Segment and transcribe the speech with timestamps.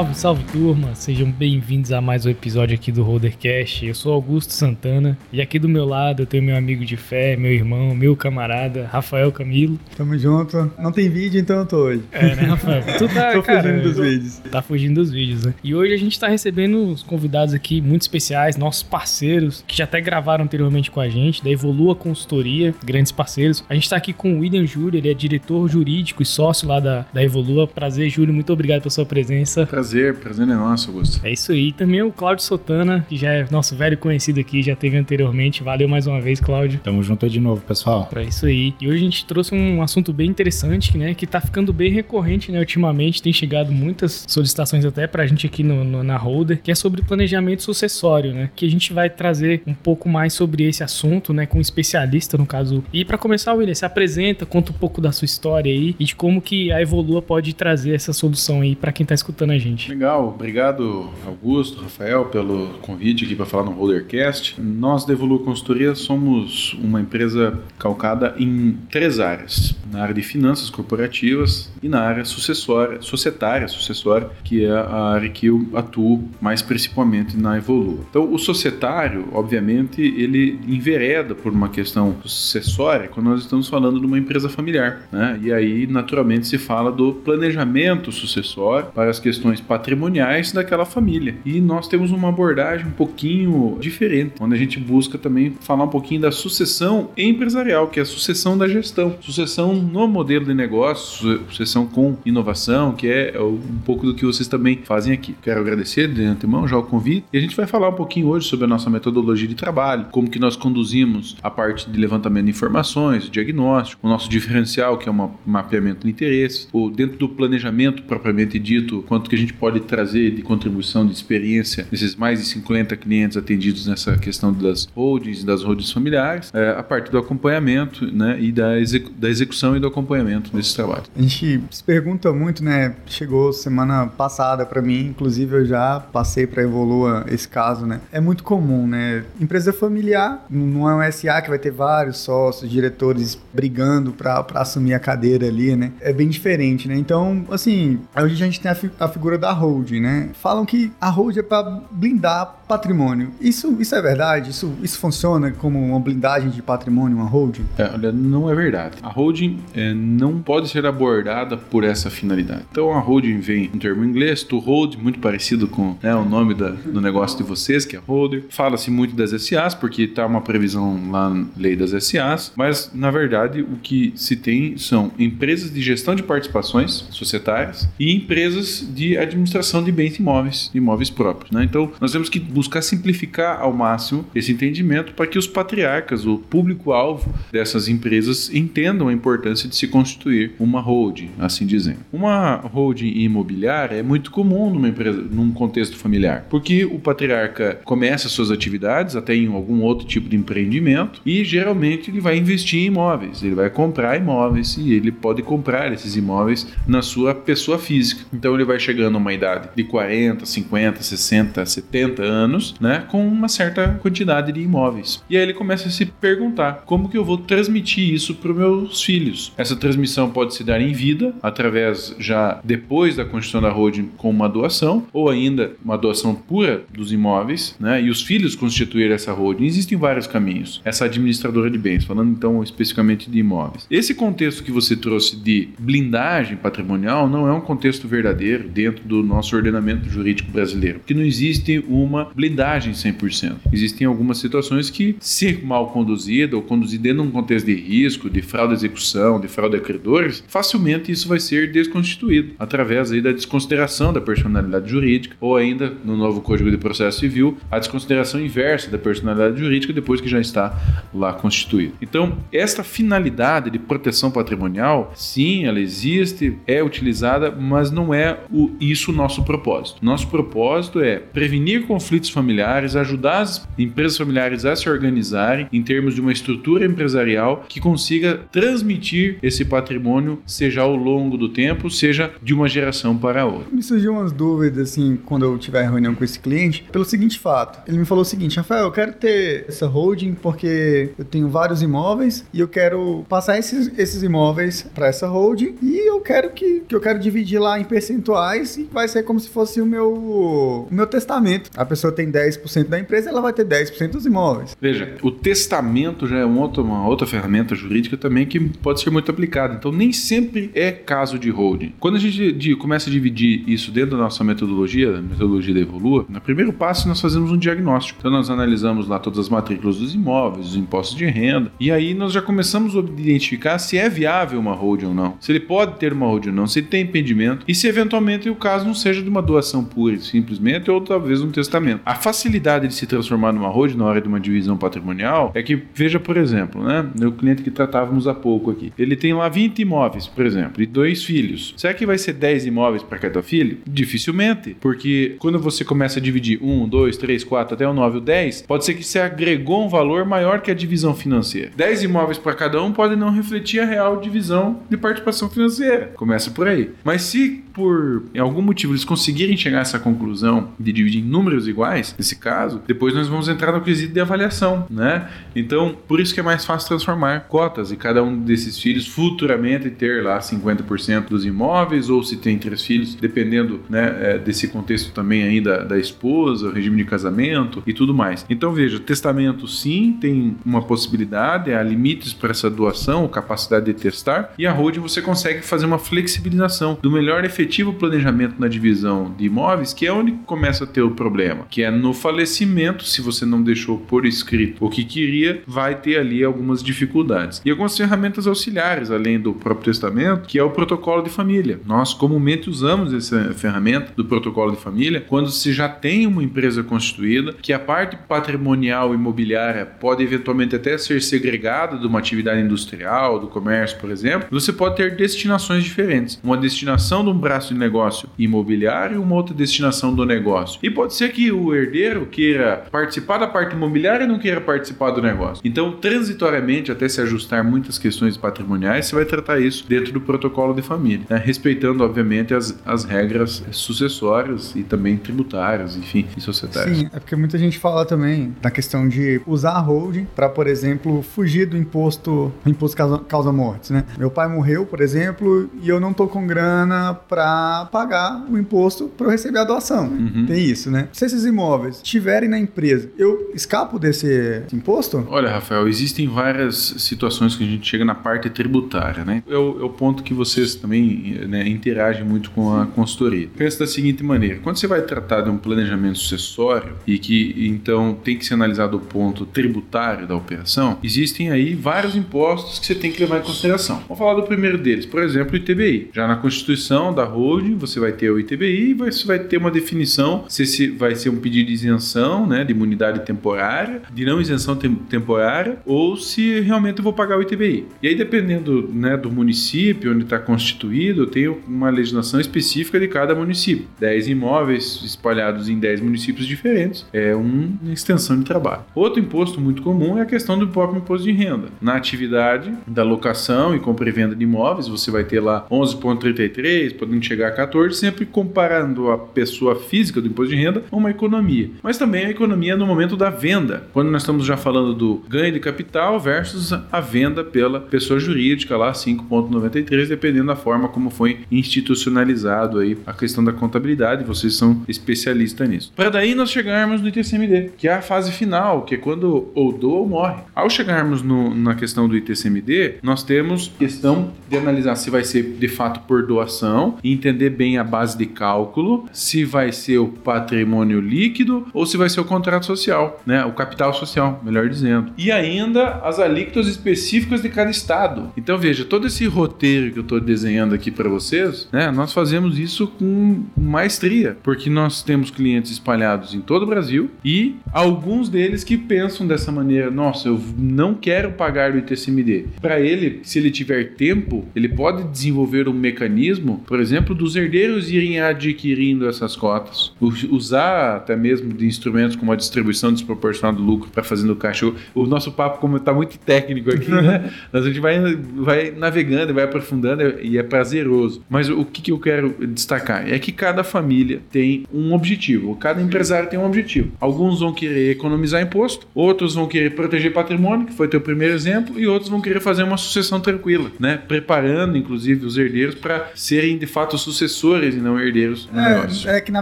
[0.00, 3.84] Salve, salve turma, sejam bem-vindos a mais um episódio aqui do Rodercast.
[3.84, 7.36] Eu sou Augusto Santana e aqui do meu lado eu tenho meu amigo de fé,
[7.36, 9.78] meu irmão, meu camarada, Rafael Camilo.
[9.94, 10.72] Tamo junto.
[10.78, 12.02] Não tem vídeo, então eu tô hoje.
[12.12, 12.82] É, né, Rafael?
[12.96, 14.38] Tu tá, tô cara, fugindo dos vídeos.
[14.50, 15.54] Tá fugindo dos vídeos, né?
[15.62, 19.84] E hoje a gente tá recebendo uns convidados aqui muito especiais, nossos parceiros, que já
[19.84, 23.62] até gravaram anteriormente com a gente, da Evolua Consultoria, grandes parceiros.
[23.68, 26.80] A gente tá aqui com o William Júlio, ele é diretor jurídico e sócio lá
[26.80, 27.66] da, da Evolua.
[27.66, 29.66] Prazer, Júlio, muito obrigado pela sua presença.
[29.66, 29.89] Prazer,
[30.20, 31.20] prazer é nosso, Augusto.
[31.26, 31.72] É isso aí.
[31.72, 35.62] Também o Cláudio Sotana, que já é nosso velho conhecido aqui, já teve anteriormente.
[35.62, 36.80] Valeu mais uma vez, Cláudio.
[36.82, 38.08] Tamo junto aí de novo, pessoal.
[38.14, 38.74] É isso aí.
[38.80, 41.14] E hoje a gente trouxe um assunto bem interessante, né?
[41.14, 42.58] Que tá ficando bem recorrente, né?
[42.58, 46.74] Ultimamente tem chegado muitas solicitações até pra gente aqui no, no- na Holder, que é
[46.74, 48.50] sobre planejamento sucessório, né?
[48.54, 51.46] Que a gente vai trazer um pouco mais sobre esse assunto, né?
[51.46, 52.82] Com um especialista, no caso.
[52.92, 56.14] E pra começar, William, se apresenta, conta um pouco da sua história aí e de
[56.14, 59.79] como que a Evolua pode trazer essa solução aí pra quem tá escutando a gente.
[59.88, 64.60] Legal, obrigado Augusto, Rafael, pelo convite aqui para falar no Holdercast.
[64.60, 70.70] Nós da Evolua Consultoria somos uma empresa calcada em três áreas: na área de finanças
[70.70, 76.62] corporativas e na área sucessória, societária, sucessória, que é a área que eu atuo mais
[76.62, 78.00] principalmente na Evolua.
[78.08, 84.06] Então, o societário, obviamente, ele envereda por uma questão sucessória quando nós estamos falando de
[84.06, 85.38] uma empresa familiar, né?
[85.42, 91.36] E aí, naturalmente, se fala do planejamento sucessório para as questões patrimoniais daquela família.
[91.44, 95.88] E nós temos uma abordagem um pouquinho diferente, onde a gente busca também falar um
[95.88, 101.40] pouquinho da sucessão empresarial, que é a sucessão da gestão, sucessão no modelo de negócio,
[101.48, 105.34] sucessão com inovação, que é um pouco do que vocês também fazem aqui.
[105.42, 108.48] Quero agradecer de antemão já o convite e a gente vai falar um pouquinho hoje
[108.48, 112.50] sobre a nossa metodologia de trabalho, como que nós conduzimos a parte de levantamento de
[112.50, 118.02] informações, diagnóstico, o nosso diferencial, que é um mapeamento de interesses, ou dentro do planejamento
[118.02, 122.46] propriamente dito, quanto que a gente pode trazer de contribuição de experiência nesses mais de
[122.46, 128.04] 50 clientes atendidos nessa questão das holdings das holdings familiares, é, a parte do acompanhamento
[128.14, 131.10] né, e da, execu- da execução e do acompanhamento desses trabalhos.
[131.16, 132.94] A gente se pergunta muito, né?
[133.06, 138.00] Chegou semana passada pra mim, inclusive eu já passei pra Evolua esse caso, né?
[138.12, 139.24] É muito comum, né?
[139.40, 144.94] Empresa familiar, não é um SA que vai ter vários sócios, diretores brigando pra assumir
[144.94, 145.92] a cadeira ali, né?
[146.00, 146.96] É bem diferente, né?
[146.96, 150.28] Então, assim, hoje a gente tem a, fi- a figura da holding, né?
[150.34, 153.30] Falam que a holding é pra blindar patrimônio.
[153.40, 154.50] Isso, isso é verdade?
[154.50, 157.64] Isso, isso funciona como uma blindagem de patrimônio, uma holding?
[157.76, 158.98] É, olha, não é verdade.
[159.02, 162.62] A holding é, não pode ser abordada por essa finalidade.
[162.70, 166.54] Então a holding vem um termo inglês, to hold, muito parecido com né, o nome
[166.54, 168.44] da- do negócio de vocês, que é holder.
[168.50, 173.10] Fala-se muito das SAs, porque está uma previsão lá na lei das SAs, mas na
[173.10, 179.16] verdade o que se tem são empresas de gestão de participações societárias e empresas de
[179.30, 181.50] administração de bens imóveis, imóveis próprios.
[181.50, 181.64] Né?
[181.64, 186.38] Então nós temos que buscar simplificar ao máximo esse entendimento para que os patriarcas, o
[186.38, 191.98] público-alvo dessas empresas, entendam a importância de se constituir uma holding, assim dizendo.
[192.12, 198.28] Uma holding imobiliária é muito comum numa empresa, num contexto familiar, porque o patriarca começa
[198.28, 202.86] suas atividades até em algum outro tipo de empreendimento e geralmente ele vai investir em
[202.86, 208.22] imóveis, ele vai comprar imóveis e ele pode comprar esses imóveis na sua pessoa física.
[208.32, 213.26] Então ele vai chegando a uma idade de 40, 50, 60, 70 anos, né, com
[213.26, 215.22] uma certa quantidade de imóveis.
[215.28, 218.56] E aí ele começa a se perguntar como que eu vou transmitir isso para os
[218.56, 219.52] meus filhos.
[219.56, 224.30] Essa transmissão pode se dar em vida, através já depois da constituição da holding com
[224.30, 229.32] uma doação, ou ainda uma doação pura dos imóveis, né, e os filhos constituir essa
[229.32, 229.66] holding.
[229.66, 230.80] Existem vários caminhos.
[230.84, 233.86] Essa administradora de bens, falando então especificamente de imóveis.
[233.90, 239.24] Esse contexto que você trouxe de blindagem patrimonial não é um contexto verdadeiro dentro do
[239.24, 243.56] nosso ordenamento jurídico brasileiro, porque não existe uma blindagem 100%.
[243.72, 248.30] Existem algumas situações que, se mal conduzida ou conduzida dentro de um contexto de risco,
[248.30, 253.20] de fraude à execução, de fraude a credores, facilmente isso vai ser desconstituído através aí
[253.20, 258.40] da desconsideração da personalidade jurídica ou ainda no novo Código de Processo Civil a desconsideração
[258.40, 260.78] inversa da personalidade jurídica depois que já está
[261.12, 261.94] lá constituído.
[262.00, 268.70] Então, esta finalidade de proteção patrimonial, sim, ela existe, é utilizada, mas não é o,
[268.80, 270.04] isso o nosso propósito.
[270.04, 276.14] Nosso propósito é prevenir conflitos familiares, ajudar as empresas familiares a se organizarem em termos
[276.14, 282.32] de uma estrutura empresarial que consiga transmitir esse patrimônio, seja ao longo do tempo, seja
[282.42, 283.68] de uma geração para outra.
[283.72, 287.80] Me surgiu umas dúvidas, assim, quando eu tiver reunião com esse cliente, pelo seguinte fato.
[287.88, 291.82] Ele me falou o seguinte, Rafael, eu quero ter essa holding porque eu tenho vários
[291.82, 296.80] imóveis e eu quero passar esses, esses imóveis para essa holding e eu quero que,
[296.80, 300.12] que eu quero dividir lá em percentuais e vai ser como se fosse o meu,
[300.12, 301.70] o meu testamento.
[301.76, 304.76] A pessoa tem 10% da empresa, ela vai ter 10% dos imóveis.
[304.80, 309.10] Veja, o testamento já é um outro, uma outra ferramenta jurídica também que pode ser
[309.10, 309.74] muito aplicada.
[309.74, 311.94] Então, nem sempre é caso de holding.
[311.98, 315.80] Quando a gente de, começa a dividir isso dentro da nossa metodologia, a metodologia da
[315.80, 318.18] Evolua, no primeiro passo nós fazemos um diagnóstico.
[318.20, 322.14] Então, nós analisamos lá todas as matrículas dos imóveis, os impostos de renda, e aí
[322.14, 325.98] nós já começamos a identificar se é viável uma holding ou não, se ele pode
[325.98, 328.94] ter uma holding ou não, se ele tem impedimento e se eventualmente o caso não
[328.94, 332.00] seja de uma doação pura simplesmente ou talvez um testamento.
[332.04, 335.82] A facilidade de se transformar numa holding na hora de uma divisão patrimonial é que,
[335.94, 339.78] veja por exemplo, né, o cliente que tratávamos há pouco aqui, ele tem lá 20
[339.80, 341.74] imóveis, por exemplo, e dois filhos.
[341.76, 343.78] Será que vai ser 10 imóveis para cada filho?
[343.86, 348.20] Dificilmente, porque quando você começa a dividir 1, 2, 3, 4 até o 9 ou
[348.22, 351.70] 10, pode ser que você agregou um valor maior que a divisão financeira.
[351.76, 356.12] 10 imóveis para cada um pode não refletir a real divisão de participação financeira.
[356.14, 356.90] Começa por aí.
[357.04, 361.66] Mas se por algum motivo eles conseguirem chegar a essa conclusão de dividir em números
[361.66, 365.30] iguais, nesse caso, depois nós vamos entrar no quesito de avaliação, né?
[365.56, 369.88] Então, por isso que é mais fácil transformar cotas e cada um desses filhos futuramente
[369.88, 375.10] ter lá 50% dos imóveis ou se tem três filhos, dependendo né, é, desse contexto
[375.14, 378.44] também ainda da esposa, regime de casamento e tudo mais.
[378.50, 384.52] Então, veja, testamento sim tem uma possibilidade, há limites para essa doação, capacidade de testar,
[384.58, 389.32] e a holding você consegue fazer uma flexibilização do melhor efetivo efetivo planejamento na divisão
[389.38, 393.20] de imóveis, que é onde começa a ter o problema, que é no falecimento, se
[393.20, 397.62] você não deixou por escrito o que queria, vai ter ali algumas dificuldades.
[397.64, 401.80] E algumas ferramentas auxiliares, além do próprio testamento, que é o protocolo de família.
[401.86, 406.82] Nós comumente usamos essa ferramenta do protocolo de família quando se já tem uma empresa
[406.82, 413.38] constituída, que a parte patrimonial imobiliária pode eventualmente até ser segregada de uma atividade industrial,
[413.38, 416.40] do comércio, por exemplo, você pode ter destinações diferentes.
[416.42, 420.78] Uma destinação de um braço de negócio imobiliário e uma outra destinação do negócio.
[420.84, 425.10] E pode ser que o herdeiro queira participar da parte imobiliária e não queira participar
[425.10, 425.60] do negócio.
[425.64, 430.72] Então, transitoriamente, até se ajustar muitas questões patrimoniais, você vai tratar isso dentro do protocolo
[430.72, 431.42] de família, né?
[431.44, 436.98] respeitando, obviamente, as, as regras sucessórias e também tributárias, enfim, e societárias.
[436.98, 440.68] Sim, é porque muita gente fala também da questão de usar a holding para, por
[440.68, 444.04] exemplo, fugir do imposto, imposto causa, causa mortes, né?
[444.16, 448.58] Meu pai morreu, por exemplo, e eu não tô com grana para para pagar o
[448.58, 450.08] imposto para eu receber a doação.
[450.08, 450.44] Uhum.
[450.46, 451.08] Tem isso, né?
[451.10, 455.26] Se esses imóveis estiverem na empresa, eu escapo desse imposto?
[455.30, 459.42] Olha, Rafael, existem várias situações que a gente chega na parte tributária, né?
[459.48, 463.48] É o, é o ponto que vocês também né, interagem muito com a consultoria.
[463.56, 468.18] Pensa da seguinte maneira: quando você vai tratar de um planejamento sucessório e que então
[468.22, 472.94] tem que ser analisado o ponto tributário da operação, existem aí vários impostos que você
[472.94, 474.02] tem que levar em consideração.
[474.02, 476.10] Vamos falar do primeiro deles, por exemplo, o ITBI.
[476.12, 480.44] Já na Constituição da holding, você vai ter o ITBI você vai ter uma definição
[480.48, 484.76] se esse vai ser um pedido de isenção, né, de imunidade temporária, de não isenção
[484.76, 487.86] tem, temporária, ou se realmente eu vou pagar o ITBI.
[488.02, 493.08] E aí, dependendo né, do município onde está constituído, eu tenho uma legislação específica de
[493.08, 493.86] cada município.
[493.98, 498.82] 10 imóveis espalhados em 10 municípios diferentes é uma extensão de trabalho.
[498.94, 501.68] Outro imposto muito comum é a questão do próprio imposto de renda.
[501.80, 506.96] Na atividade da locação e compra e venda de imóveis, você vai ter lá 11,33,
[506.96, 511.10] podendo chegar a 14, sempre comparando a pessoa física do imposto de renda a uma
[511.10, 511.70] economia.
[511.82, 515.52] Mas também a economia no momento da venda, quando nós estamos já falando do ganho
[515.52, 521.40] de capital versus a venda pela pessoa jurídica, lá 5,93, dependendo da forma como foi
[521.50, 525.92] institucionalizado aí a questão da contabilidade, vocês são especialistas nisso.
[525.94, 529.72] Para daí nós chegarmos no ITCMD, que é a fase final, que é quando ou
[529.72, 530.42] doa ou morre.
[530.54, 535.42] Ao chegarmos no, na questão do ITCMD, nós temos questão de analisar se vai ser
[535.42, 541.00] de fato por doação entender bem a base de cálculo, se vai ser o patrimônio
[541.00, 543.44] líquido ou se vai ser o contrato social, né?
[543.44, 545.12] O capital social, melhor dizendo.
[545.16, 548.32] E ainda as alíquotas específicas de cada estado.
[548.36, 551.90] Então veja, todo esse roteiro que eu estou desenhando aqui para vocês, né?
[551.90, 557.56] Nós fazemos isso com maestria, porque nós temos clientes espalhados em todo o Brasil e
[557.72, 562.46] alguns deles que pensam dessa maneira, nossa, eu não quero pagar o ITCMD.
[562.60, 567.34] Para ele, se ele tiver tempo, ele pode desenvolver um mecanismo, por exemplo, exemplo, dos
[567.34, 569.92] herdeiros irem adquirindo essas cotas,
[570.30, 574.70] usar até mesmo de instrumentos como a distribuição desproporcional do lucro para fazendo caixa.
[574.94, 577.30] O nosso papo, como está muito técnico aqui, né?
[577.52, 581.22] a gente vai, vai navegando, vai aprofundando e é prazeroso.
[581.28, 585.80] Mas o que, que eu quero destacar é que cada família tem um objetivo, cada
[585.80, 586.92] empresário tem um objetivo.
[587.00, 591.78] Alguns vão querer economizar imposto, outros vão querer proteger patrimônio, que foi teu primeiro exemplo,
[591.78, 593.96] e outros vão querer fazer uma sucessão tranquila, né?
[593.96, 599.08] Preparando, inclusive, os herdeiros para serem de fato fato, sucessores e não herdeiros no negócio.
[599.08, 599.40] É, é que na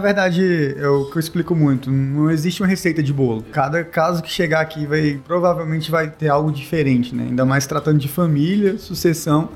[0.01, 1.89] verdade é o que eu explico muito.
[1.91, 3.43] Não existe uma receita de bolo.
[3.51, 7.25] Cada caso que chegar aqui vai provavelmente vai ter algo diferente, né?
[7.29, 9.49] Ainda mais tratando de família, sucessão.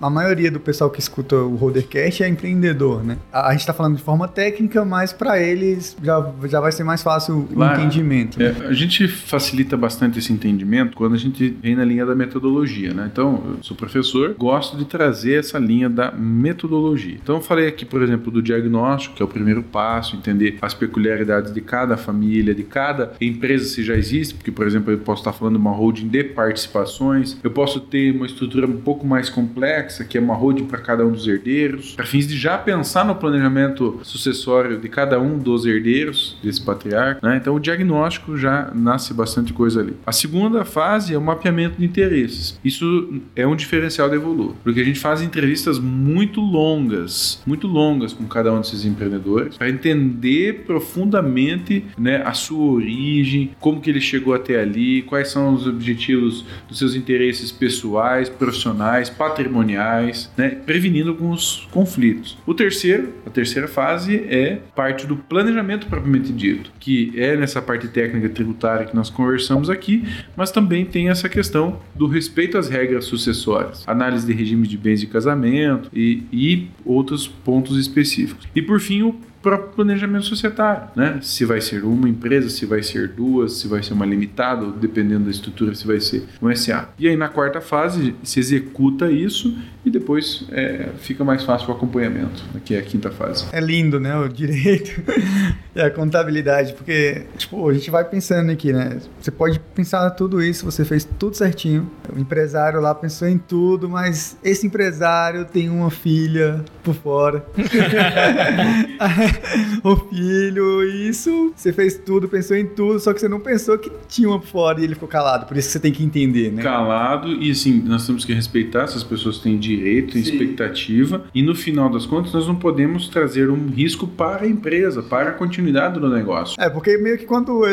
[0.00, 3.18] A, a maioria do pessoal que escuta o Rodercast é empreendedor, né?
[3.32, 6.84] A, a gente tá falando de forma técnica, mas para eles já, já vai ser
[6.84, 8.38] mais fácil o entendimento.
[8.38, 8.54] né?
[8.60, 12.92] É, a gente facilita bastante esse entendimento quando a gente vem na linha da metodologia,
[12.92, 13.08] né?
[13.12, 17.18] Então, eu sou professor, gosto de trazer essa linha da metodologia.
[17.22, 20.74] Então, eu falei aqui, por exemplo, do diagnóstico, que é o primeiro passo, entender as
[20.74, 25.20] peculiaridades de cada família, de cada empresa se já existe, porque, por exemplo, eu posso
[25.20, 29.28] estar falando de uma holding de participações, eu posso ter uma estrutura um pouco mais
[29.28, 33.04] complexa, que é uma holding para cada um dos herdeiros, para fins de já pensar
[33.04, 37.36] no planejamento sucessório de cada um dos herdeiros desse patriarca, né?
[37.36, 39.94] Então, o diagnóstico já nasce bastante coisa ali.
[40.06, 42.58] A segunda fase é o mapeamento de interesses.
[42.64, 47.01] Isso é um diferencial da Evolu, porque a gente faz entrevistas muito longas,
[47.46, 53.80] muito longas com cada um desses empreendedores, para entender profundamente né, a sua origem, como
[53.80, 60.30] que ele chegou até ali, quais são os objetivos dos seus interesses pessoais, profissionais, patrimoniais,
[60.36, 62.38] né, prevenindo os conflitos.
[62.46, 67.88] O terceiro, a terceira fase é parte do planejamento propriamente dito, que é nessa parte
[67.88, 70.04] técnica tributária que nós conversamos aqui,
[70.36, 75.00] mas também tem essa questão do respeito às regras sucessórias, análise de regime de bens
[75.00, 78.46] de casamento e, e outros pontos específicos.
[78.54, 81.18] E por fim, o próprio planejamento societário, né?
[81.20, 84.72] Se vai ser uma empresa, se vai ser duas, se vai ser uma limitada, ou
[84.72, 86.88] dependendo da estrutura, se vai ser um SA.
[86.98, 91.72] E aí na quarta fase se executa isso e depois é, fica mais fácil o
[91.72, 93.46] acompanhamento, que é a quinta fase.
[93.52, 94.16] É lindo, né?
[94.16, 95.02] O direito
[95.74, 98.98] e a contabilidade, porque, tipo, a gente vai pensando aqui, né?
[99.20, 101.90] Você pode pensar tudo isso, você fez tudo certinho.
[102.14, 107.44] O empresário lá pensou em tudo, mas esse empresário tem uma filha por fora.
[109.82, 111.52] o filho, isso.
[111.54, 114.80] Você fez tudo, pensou em tudo, só que você não pensou que tinha uma fora
[114.80, 115.46] e ele ficou calado.
[115.46, 116.62] Por isso que você tem que entender, né?
[116.62, 120.32] Calado e assim, nós temos que respeitar essas pessoas têm direito, têm Sim.
[120.32, 125.02] expectativa e no final das contas nós não podemos trazer um risco para a empresa,
[125.02, 126.60] para a continuidade do negócio.
[126.60, 127.64] É, porque meio que quando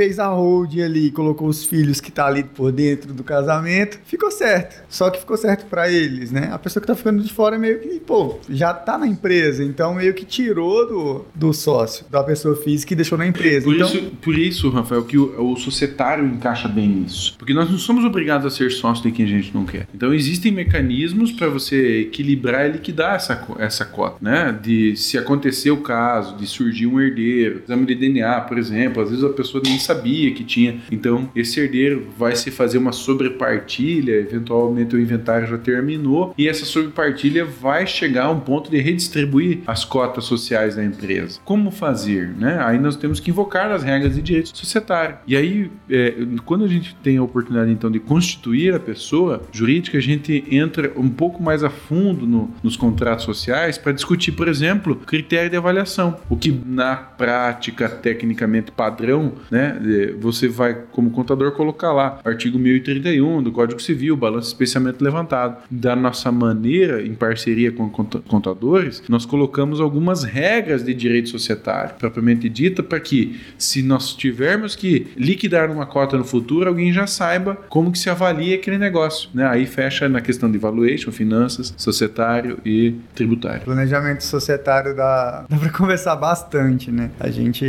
[0.00, 4.30] fez a holding ali colocou os filhos que tá ali por dentro do casamento, ficou
[4.30, 4.82] certo.
[4.88, 6.48] Só que ficou certo pra eles, né?
[6.50, 9.94] A pessoa que tá ficando de fora meio que, pô, já tá na empresa, então
[9.94, 13.66] meio que tirou do, do sócio, da pessoa física e deixou na empresa.
[13.66, 17.34] Por, então, isso, por isso, Rafael, que o, o societário encaixa bem nisso.
[17.36, 19.86] Porque nós não somos obrigados a ser sócio de quem a gente não quer.
[19.94, 24.58] Então existem mecanismos para você equilibrar e liquidar essa, essa cota, né?
[24.62, 29.10] De se acontecer o caso, de surgir um herdeiro, exame de DNA, por exemplo, às
[29.10, 30.78] vezes a pessoa nem sabia que tinha.
[30.90, 36.64] Então esse herdeiro vai se fazer uma sobrepartilha, eventualmente o inventário já terminou, e essa
[36.64, 41.40] sobrepartilha vai chegar a um ponto de redistribuir as cotas sociais da empresa.
[41.44, 42.58] Como fazer, né?
[42.60, 45.16] Aí nós temos que invocar as regras de direito societário.
[45.26, 49.98] E aí, é, quando a gente tem a oportunidade então de constituir a pessoa jurídica,
[49.98, 54.48] a gente entra um pouco mais a fundo no- nos contratos sociais para discutir, por
[54.48, 56.16] exemplo, critério de avaliação.
[56.28, 59.69] O que na prática, tecnicamente padrão, né?
[59.70, 65.02] É, Você vai, como contador, colocar lá artigo 1031 do Código Civil, balanço de especiamento
[65.02, 65.62] levantado.
[65.70, 71.94] Da nossa maneira, em parceria com conta- contadores, nós colocamos algumas regras de direito societário,
[71.98, 77.06] propriamente dita, para que, se nós tivermos que liquidar uma cota no futuro, alguém já
[77.06, 79.28] saiba como que se avalia aquele negócio.
[79.34, 79.46] Né?
[79.46, 83.62] Aí fecha na questão de valuation, finanças, societário e tributário.
[83.62, 87.10] planejamento societário dá, dá pra conversar bastante, né?
[87.20, 87.64] A gente.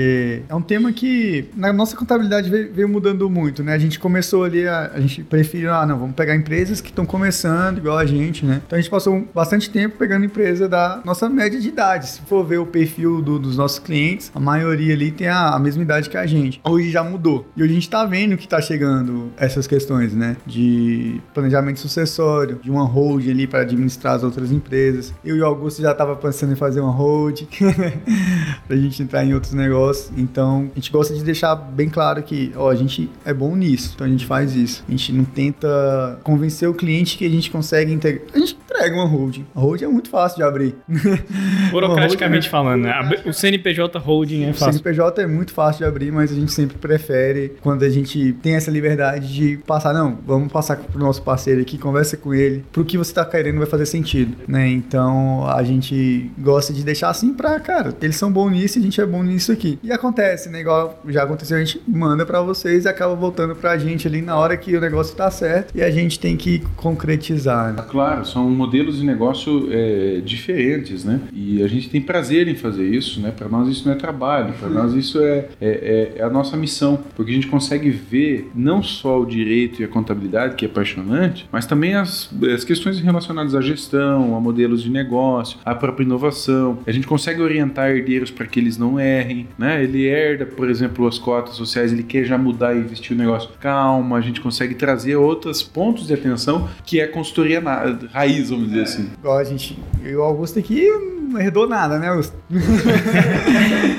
[0.47, 3.73] É um tema que na nossa contabilidade veio, veio mudando muito, né?
[3.73, 7.05] A gente começou ali, a, a gente preferiu, ah, não, vamos pegar empresas que estão
[7.05, 8.61] começando, igual a gente, né?
[8.65, 12.07] Então a gente passou bastante tempo pegando empresa da nossa média de idade.
[12.07, 15.59] Se for ver o perfil do- dos nossos clientes, a maioria ali tem a, a
[15.59, 16.59] mesma idade que a gente.
[16.63, 17.47] Hoje já mudou.
[17.55, 20.37] E hoje a gente tá vendo que tá chegando essas questões, né?
[20.45, 25.13] De planejamento sucessório, de uma hold ali para administrar as outras empresas.
[25.23, 27.41] Eu e o Augusto já tava pensando em fazer uma hold
[28.67, 30.11] pra gente entrar em outros negócios.
[30.17, 33.93] Então, a gente gosta de deixar bem claro que, ó, a gente é bom nisso,
[33.95, 34.83] então a gente faz isso.
[34.87, 38.27] A gente não tenta convencer o cliente que a gente consegue integrar.
[38.33, 39.45] A gente entrega uma holding.
[39.55, 40.75] A holding é muito fácil de abrir.
[41.71, 42.93] Burocraticamente falando, né?
[43.25, 44.73] O CNPJ Holding é O fácil.
[44.73, 48.55] CNPJ é muito fácil de abrir, mas a gente sempre prefere quando a gente tem
[48.55, 52.83] essa liberdade de passar, não, vamos passar pro nosso parceiro aqui, conversa com ele, pro
[52.85, 54.67] que você tá querendo vai fazer sentido, né?
[54.67, 58.83] Então a gente gosta de deixar assim pra, cara, eles são bons nisso e a
[58.83, 59.79] gente é bom nisso aqui.
[59.83, 60.61] E acontece, né?
[60.61, 64.37] Igual já aconteceu, a gente manda pra vocês e acaba voltando pra gente ali na
[64.37, 67.83] hora que o negócio tá certo e a gente tem que concretizar, né?
[67.89, 71.19] Claro, são modelos de negócio é, diferentes, né?
[71.33, 73.31] E a gente tem prazer em fazer isso, né?
[73.31, 76.57] Para nós isso não é trabalho, para nós isso é, é, é, é, a nossa
[76.57, 80.67] missão, porque a gente consegue ver não só o direito e a contabilidade, que é
[80.67, 86.03] apaixonante, mas também as, as questões relacionadas à gestão, a modelos de negócio, a própria
[86.03, 86.79] inovação.
[86.85, 89.83] A gente consegue orientar herdeiros para que eles não errem, né?
[89.83, 93.49] Ele herda, por exemplo, as cotas sociais, ele quer já mudar e investir o negócio.
[93.59, 98.69] Calma, a gente consegue trazer outros pontos de atenção que é consultoria na, raiz, vamos
[98.69, 99.09] dizer assim.
[99.19, 100.87] Igual a gente, eu e o Augusto aqui
[101.31, 102.09] não herdou nada, né,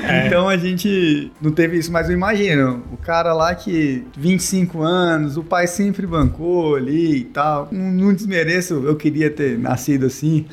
[0.04, 0.26] é.
[0.26, 5.36] Então a gente não teve isso, mas eu imagino, o cara lá que 25 anos,
[5.36, 7.68] o pai sempre bancou ali e tal.
[7.72, 10.46] Não, não desmereço, eu queria ter nascido assim,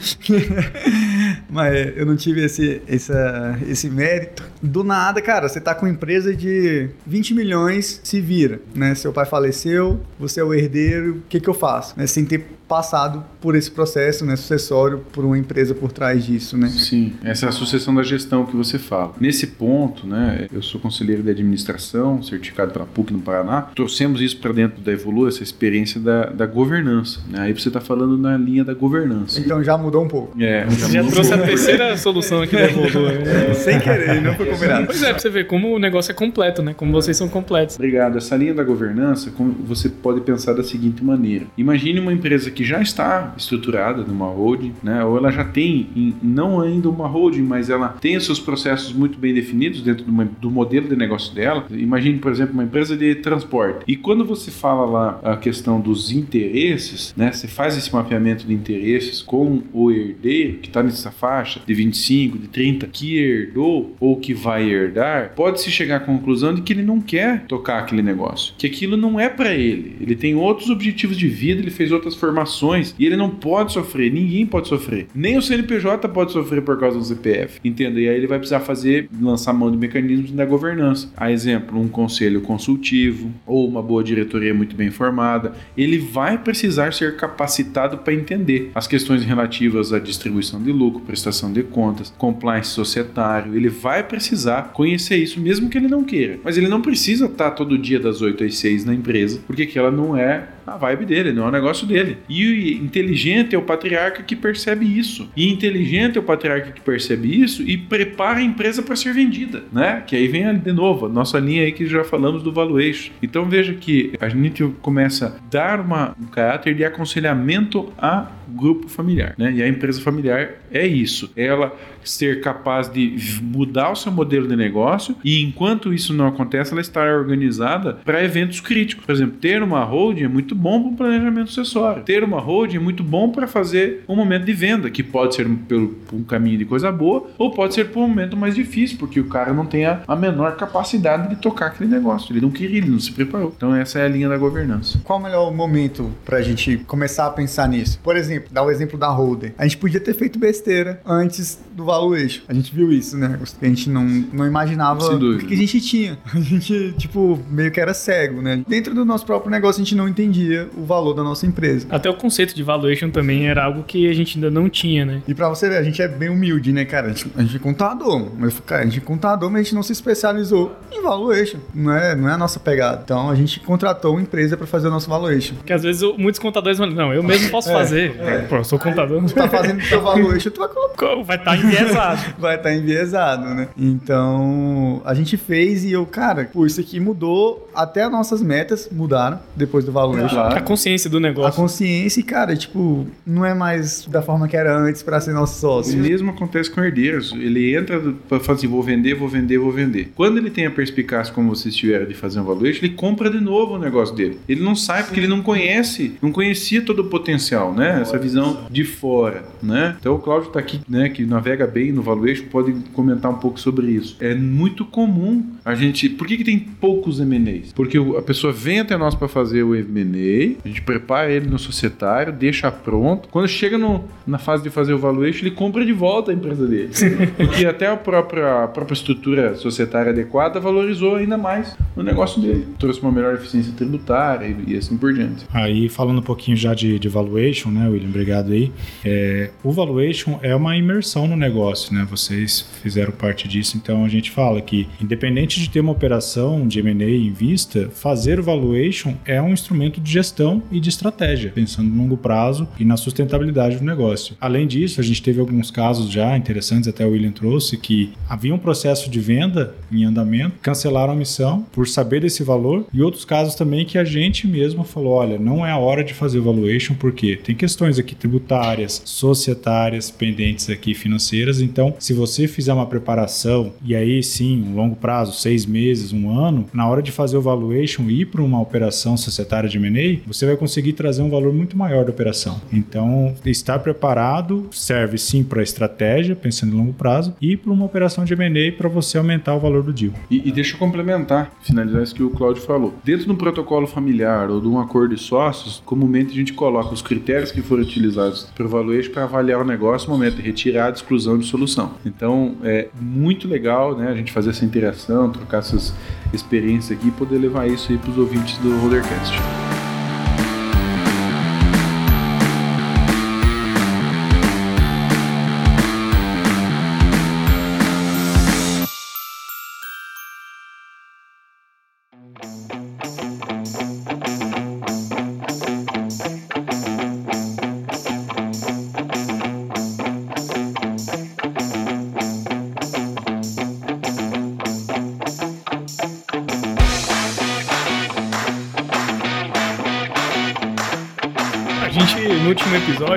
[1.49, 4.43] mas eu não tive esse, essa, esse mérito.
[4.61, 8.95] Do nada, cara, você tá com empresa de 20 milhões, se vira, né?
[8.95, 11.97] Seu pai faleceu, você é o herdeiro, o que que eu faço?
[11.97, 12.07] Né?
[12.07, 16.67] Sem ter passado por esse processo né, sucessório por uma empresa por trás disso, né?
[16.67, 19.13] Sim, essa é a sucessão da gestão que você fala.
[19.19, 24.37] Nesse ponto, né, eu sou conselheiro de administração, certificado pela PUC no Paraná, trouxemos isso
[24.37, 27.21] para dentro da Evolu, essa experiência da, da governança.
[27.27, 27.41] Né?
[27.41, 29.39] Aí você está falando na linha da governança.
[29.39, 30.39] Então já mudou um pouco.
[30.39, 32.89] É, já, já trouxe a terceira solução aqui da Evolu.
[33.09, 33.53] Né?
[33.53, 34.85] Sem querer, não foi combinado.
[34.85, 36.73] Pois é, pra você ver como o negócio é completo, né?
[36.75, 37.75] Como vocês são completos.
[37.75, 38.17] Obrigado.
[38.17, 39.31] Essa linha da governança,
[39.65, 41.45] você pode pensar da seguinte maneira.
[41.57, 45.03] Imagine uma empresa que já está estruturada numa holding, né?
[45.03, 49.17] Ou ela já tem, não ainda uma holding, mas ela tem os seus processos muito
[49.17, 51.65] bem definidos dentro do, do modelo de negócio dela.
[51.71, 53.83] Imagine, por exemplo, uma empresa de transporte.
[53.87, 57.31] E quando você fala lá a questão dos interesses, né?
[57.31, 62.37] Você faz esse mapeamento de interesses com o herdeiro que está nessa faixa de 25,
[62.37, 66.83] de 30, que herdou ou que vai herdar, pode-se chegar à conclusão de que ele
[66.83, 69.95] não quer tocar aquele negócio, que aquilo não é para ele.
[69.99, 72.48] Ele tem outros objetivos de vida, ele fez outras formações
[72.97, 75.07] e ele não pode sofrer, ninguém pode sofrer.
[75.13, 77.59] Nem o CNPJ pode sofrer por causa do CPF.
[77.63, 77.99] Entenda?
[77.99, 81.11] E aí ele vai precisar fazer, lançar mão de mecanismos da governança.
[81.15, 85.53] A exemplo, um conselho consultivo ou uma boa diretoria muito bem formada.
[85.77, 91.51] Ele vai precisar ser capacitado para entender as questões relativas à distribuição de lucro, prestação
[91.51, 93.55] de contas, compliance societário.
[93.55, 96.39] Ele vai precisar conhecer isso, mesmo que ele não queira.
[96.43, 99.91] Mas ele não precisa estar todo dia das 8 às 6 na empresa, porque aquela
[99.91, 102.17] não é a vibe dele, não é o negócio dele.
[102.27, 105.29] E inteligente é o patriarca que percebe isso.
[105.35, 109.63] E inteligente é o patriarca que percebe isso e prepara a empresa para ser vendida,
[109.71, 110.03] né?
[110.05, 113.11] Que aí vem de novo a nossa linha aí que já falamos do valuation.
[113.21, 118.87] Então veja que a gente começa a dar uma, um caráter de aconselhamento a grupo
[118.87, 119.51] familiar, né?
[119.51, 124.55] E a empresa familiar é isso, ela ser capaz de mudar o seu modelo de
[124.55, 129.05] negócio e enquanto isso não acontece, ela estar organizada para eventos críticos.
[129.05, 132.03] Por exemplo, ter uma holding é muito bom para um planejamento sucessório.
[132.03, 135.47] Ter uma holding é muito bom para fazer um momento de venda, que pode ser
[135.67, 138.97] pelo, por um caminho de coisa boa ou pode ser por um momento mais difícil,
[138.97, 142.33] porque o cara não tem a, a menor capacidade de tocar aquele negócio.
[142.33, 143.53] Ele não queria, ele não se preparou.
[143.55, 144.99] Então essa é a linha da governança.
[145.03, 147.99] Qual o melhor momento para a gente começar a pensar nisso?
[148.03, 149.53] Por exemplo, dar o exemplo da holder.
[149.57, 152.41] A gente podia ter feito besteira antes do valuation.
[152.47, 153.39] A gente viu isso, né?
[153.61, 156.17] A gente não, não imaginava o que a gente tinha.
[156.33, 158.63] A gente, tipo, meio que era cego, né?
[158.67, 161.87] Dentro do nosso próprio negócio, a gente não entendia o valor da nossa empresa.
[161.89, 165.21] Até o conceito de valuation também era algo que a gente ainda não tinha, né?
[165.27, 167.07] E pra você ver, a gente é bem humilde, né, cara?
[167.07, 168.29] A gente, a gente é contador.
[168.37, 171.59] Mas, cara, a gente é contador, mas a gente não se especializou em valuation.
[171.73, 173.01] Não é, não é a nossa pegada.
[173.03, 175.55] Então, a gente contratou uma empresa para fazer o nosso valuation.
[175.55, 178.15] Porque às vezes muitos contadores falam, não, eu mesmo posso é, fazer.
[178.19, 178.28] É.
[178.49, 179.23] Pô, eu sou contador.
[179.25, 180.89] Tu tá fazendo teu valuation, tu vai colocar.
[181.29, 182.21] Vai estar tá enviesado.
[182.37, 183.67] vai estar tá enviesado, né?
[183.77, 188.89] Então, a gente fez e eu, cara, pô, isso aqui mudou, até as nossas metas
[188.91, 190.35] mudaram depois do valuation.
[190.35, 190.57] Claro.
[190.57, 191.49] A consciência do negócio.
[191.49, 195.33] A consciência e, cara, tipo, não é mais da forma que era antes para ser
[195.33, 195.97] nosso sócio.
[195.97, 197.31] O mesmo acontece com herdeiros.
[197.33, 200.11] Ele entra para falar assim, vou vender, vou vender, vou vender.
[200.15, 203.39] Quando ele tem a perspicácia, como vocês tiveram, de fazer um valuation, ele compra de
[203.39, 204.39] novo o negócio dele.
[204.47, 207.99] Ele não sai porque ele não conhece, não conhecia todo o potencial, né?
[208.01, 209.95] Essa visão de fora, né?
[209.99, 213.59] Então o Cláudio está aqui, né, que navega bem no valuation, pode comentar um pouco
[213.59, 214.17] sobre isso.
[214.19, 216.09] É muito comum a gente.
[216.09, 217.73] Por que, que tem poucos M&As?
[217.73, 221.59] Porque a pessoa vem até nós para fazer o M&A, a gente prepara ele no
[221.59, 223.29] societário, deixa pronto.
[223.29, 226.67] Quando chega no, na fase de fazer o valuation, ele compra de volta a empresa
[226.67, 226.89] dele.
[227.37, 232.67] Porque até a própria, a própria estrutura societária adequada valorizou ainda mais o negócio dele.
[232.77, 235.45] Trouxe uma melhor eficiência tributária e, e assim por diante.
[235.53, 238.08] Aí, falando um pouquinho já de, de valuation, né, William?
[238.09, 238.71] Obrigado aí.
[239.03, 242.05] É, o valuation é uma imersão no negócio, né?
[242.09, 246.79] Vocês fizeram parte disso, então a gente fala que, independente de ter uma operação de
[246.79, 251.89] M&A em vista, fazer o valuation é um instrumento de gestão e de estratégia, pensando
[251.89, 254.35] no longo prazo e na sustentabilidade do negócio.
[254.39, 258.53] Além disso, a gente teve alguns casos já interessantes, até o William trouxe, que havia
[258.53, 263.25] um processo de venda em andamento, cancelaram a missão por saber desse valor, e outros
[263.25, 266.43] casos também que a gente mesmo falou: olha, não é a hora de fazer o
[266.43, 271.61] valuation, porque tem questões aqui tributárias, societárias, pendentes aqui financeiras.
[271.61, 276.37] Então, se você fizer uma preparação e aí sim, um longo prazo, seis meses, um
[276.37, 280.19] ano, na hora de fazer o valuation e ir para uma operação societária de M&A,
[280.27, 282.61] você vai conseguir trazer um valor muito maior da operação.
[282.71, 288.25] Então, estar preparado serve sim para estratégia, pensando em longo prazo, e para uma operação
[288.25, 290.13] de M&A para você aumentar o valor do deal.
[290.29, 292.93] E, e deixa eu complementar, finalizar isso que o Claudio falou.
[293.03, 297.01] Dentro do protocolo familiar ou de um acordo de sócios, comumente a gente coloca os
[297.01, 300.95] critérios que foram utilizados para o valuation para avaliar o negócio no momento de retirada,
[300.95, 301.93] exclusão de solução.
[302.05, 305.93] Então, é muito legal né, a gente fazer essa interação, trocar essas
[306.33, 309.78] experiências aqui e poder levar isso para os ouvintes do Rodercast.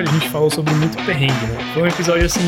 [0.03, 1.71] Episódio a gente falou sobre muito perrengue, né?
[1.73, 2.41] Foi um episódio assim,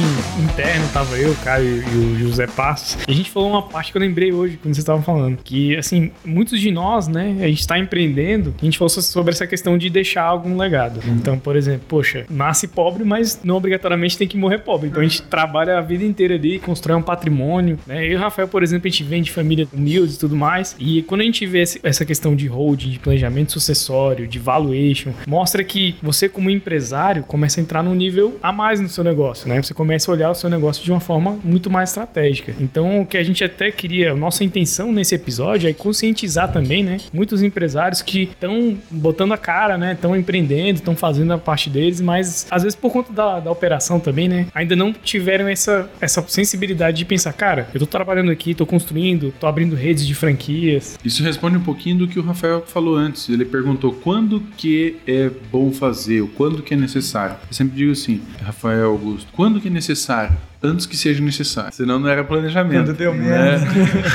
[0.43, 2.97] interno, tava eu, o Caio e o José Passos.
[3.07, 5.37] E a gente falou uma parte que eu lembrei hoje, quando vocês estavam falando.
[5.43, 9.47] Que, assim, muitos de nós, né, a gente tá empreendendo, a gente falou sobre essa
[9.47, 10.99] questão de deixar algum legado.
[11.07, 14.89] Então, por exemplo, poxa, nasce pobre, mas não obrigatoriamente tem que morrer pobre.
[14.89, 18.05] Então a gente trabalha a vida inteira ali, constrói um patrimônio, né?
[18.05, 20.75] Eu e o Rafael, por exemplo, a gente vem de família humilde e tudo mais.
[20.79, 25.63] E quando a gente vê essa questão de holding, de planejamento sucessório, de valuation, mostra
[25.63, 29.61] que você, como empresário, começa a entrar num nível a mais no seu negócio, né?
[29.61, 32.55] Você começa a olhar o seu negócio de uma forma muito mais estratégica.
[32.59, 36.97] Então, o que a gente até queria, nossa intenção nesse episódio é conscientizar também, né?
[37.13, 39.93] Muitos empresários que estão botando a cara, né?
[39.93, 43.99] Estão empreendendo, estão fazendo a parte deles, mas às vezes por conta da, da operação
[43.99, 44.47] também, né?
[44.55, 49.31] Ainda não tiveram essa, essa sensibilidade de pensar, cara, eu tô trabalhando aqui, tô construindo,
[49.39, 50.97] tô abrindo redes de franquias.
[51.05, 53.29] Isso responde um pouquinho do que o Rafael falou antes.
[53.29, 57.34] Ele perguntou quando que é bom fazer, ou quando que é necessário.
[57.47, 60.35] Eu sempre digo assim, Rafael Augusto, quando que é necessário?
[60.65, 61.73] Antes que seja necessário.
[61.73, 62.85] Senão não era planejamento.
[62.85, 63.59] Quando deu né?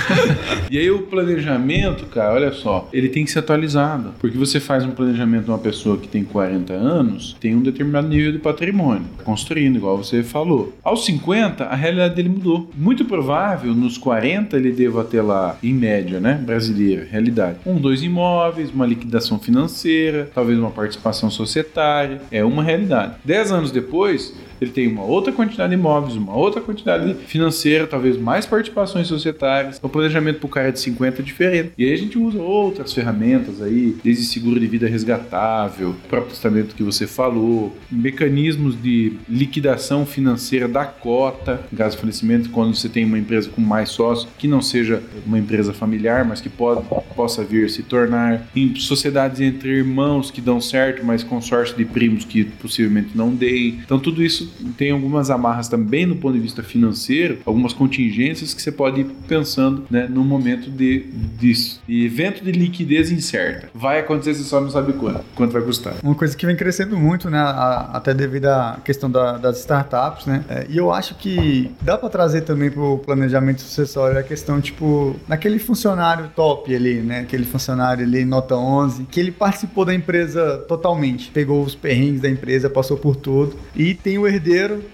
[0.70, 4.14] e aí o planejamento, cara, olha só, ele tem que ser atualizado.
[4.18, 8.08] Porque você faz um planejamento de uma pessoa que tem 40 anos, tem um determinado
[8.08, 10.76] nível de patrimônio, construindo, igual você falou.
[10.82, 12.70] Aos 50, a realidade dele mudou.
[12.76, 18.02] Muito provável, nos 40, ele deva ter lá, em média, né, brasileira, realidade, um, dois
[18.02, 23.14] imóveis, uma liquidação financeira, talvez uma participação societária, é uma realidade.
[23.24, 28.16] Dez anos depois, ele tem uma outra quantidade de imóveis, uma outra quantidade financeira, talvez
[28.16, 29.80] mais participações societárias.
[29.82, 31.72] O planejamento para o cara de 50 é diferente.
[31.78, 36.74] E aí a gente usa outras ferramentas aí, desde seguro de vida resgatável, próprio testamento
[36.74, 42.88] que você falou, mecanismos de liquidação financeira da cota, em caso de falecimento, quando você
[42.88, 46.82] tem uma empresa com mais sócios, que não seja uma empresa familiar, mas que pode,
[47.14, 52.24] possa vir se tornar, em sociedades entre irmãos que dão certo, mas consórcio de primos
[52.24, 53.68] que possivelmente não dê.
[53.68, 58.62] Então tudo isso tem algumas amarras também no ponto de vista financeiro, algumas contingências que
[58.62, 61.00] você pode ir pensando né, no momento de,
[61.38, 61.80] disso.
[61.88, 63.68] E evento de liquidez incerta.
[63.74, 65.24] Vai acontecer, você só não sabe quanto.
[65.34, 65.94] Quanto vai custar.
[66.02, 67.38] Uma coisa que vem crescendo muito, né?
[67.38, 70.44] A, até devido à questão da, das startups, né?
[70.48, 74.60] É, e eu acho que dá para trazer também para o planejamento sucessório a questão,
[74.60, 77.20] tipo, naquele funcionário top ali, né?
[77.20, 81.30] Aquele funcionário ali, nota 11, que ele participou da empresa totalmente.
[81.30, 83.56] Pegou os perrengues da empresa, passou por tudo.
[83.74, 84.39] E tem o herdeiro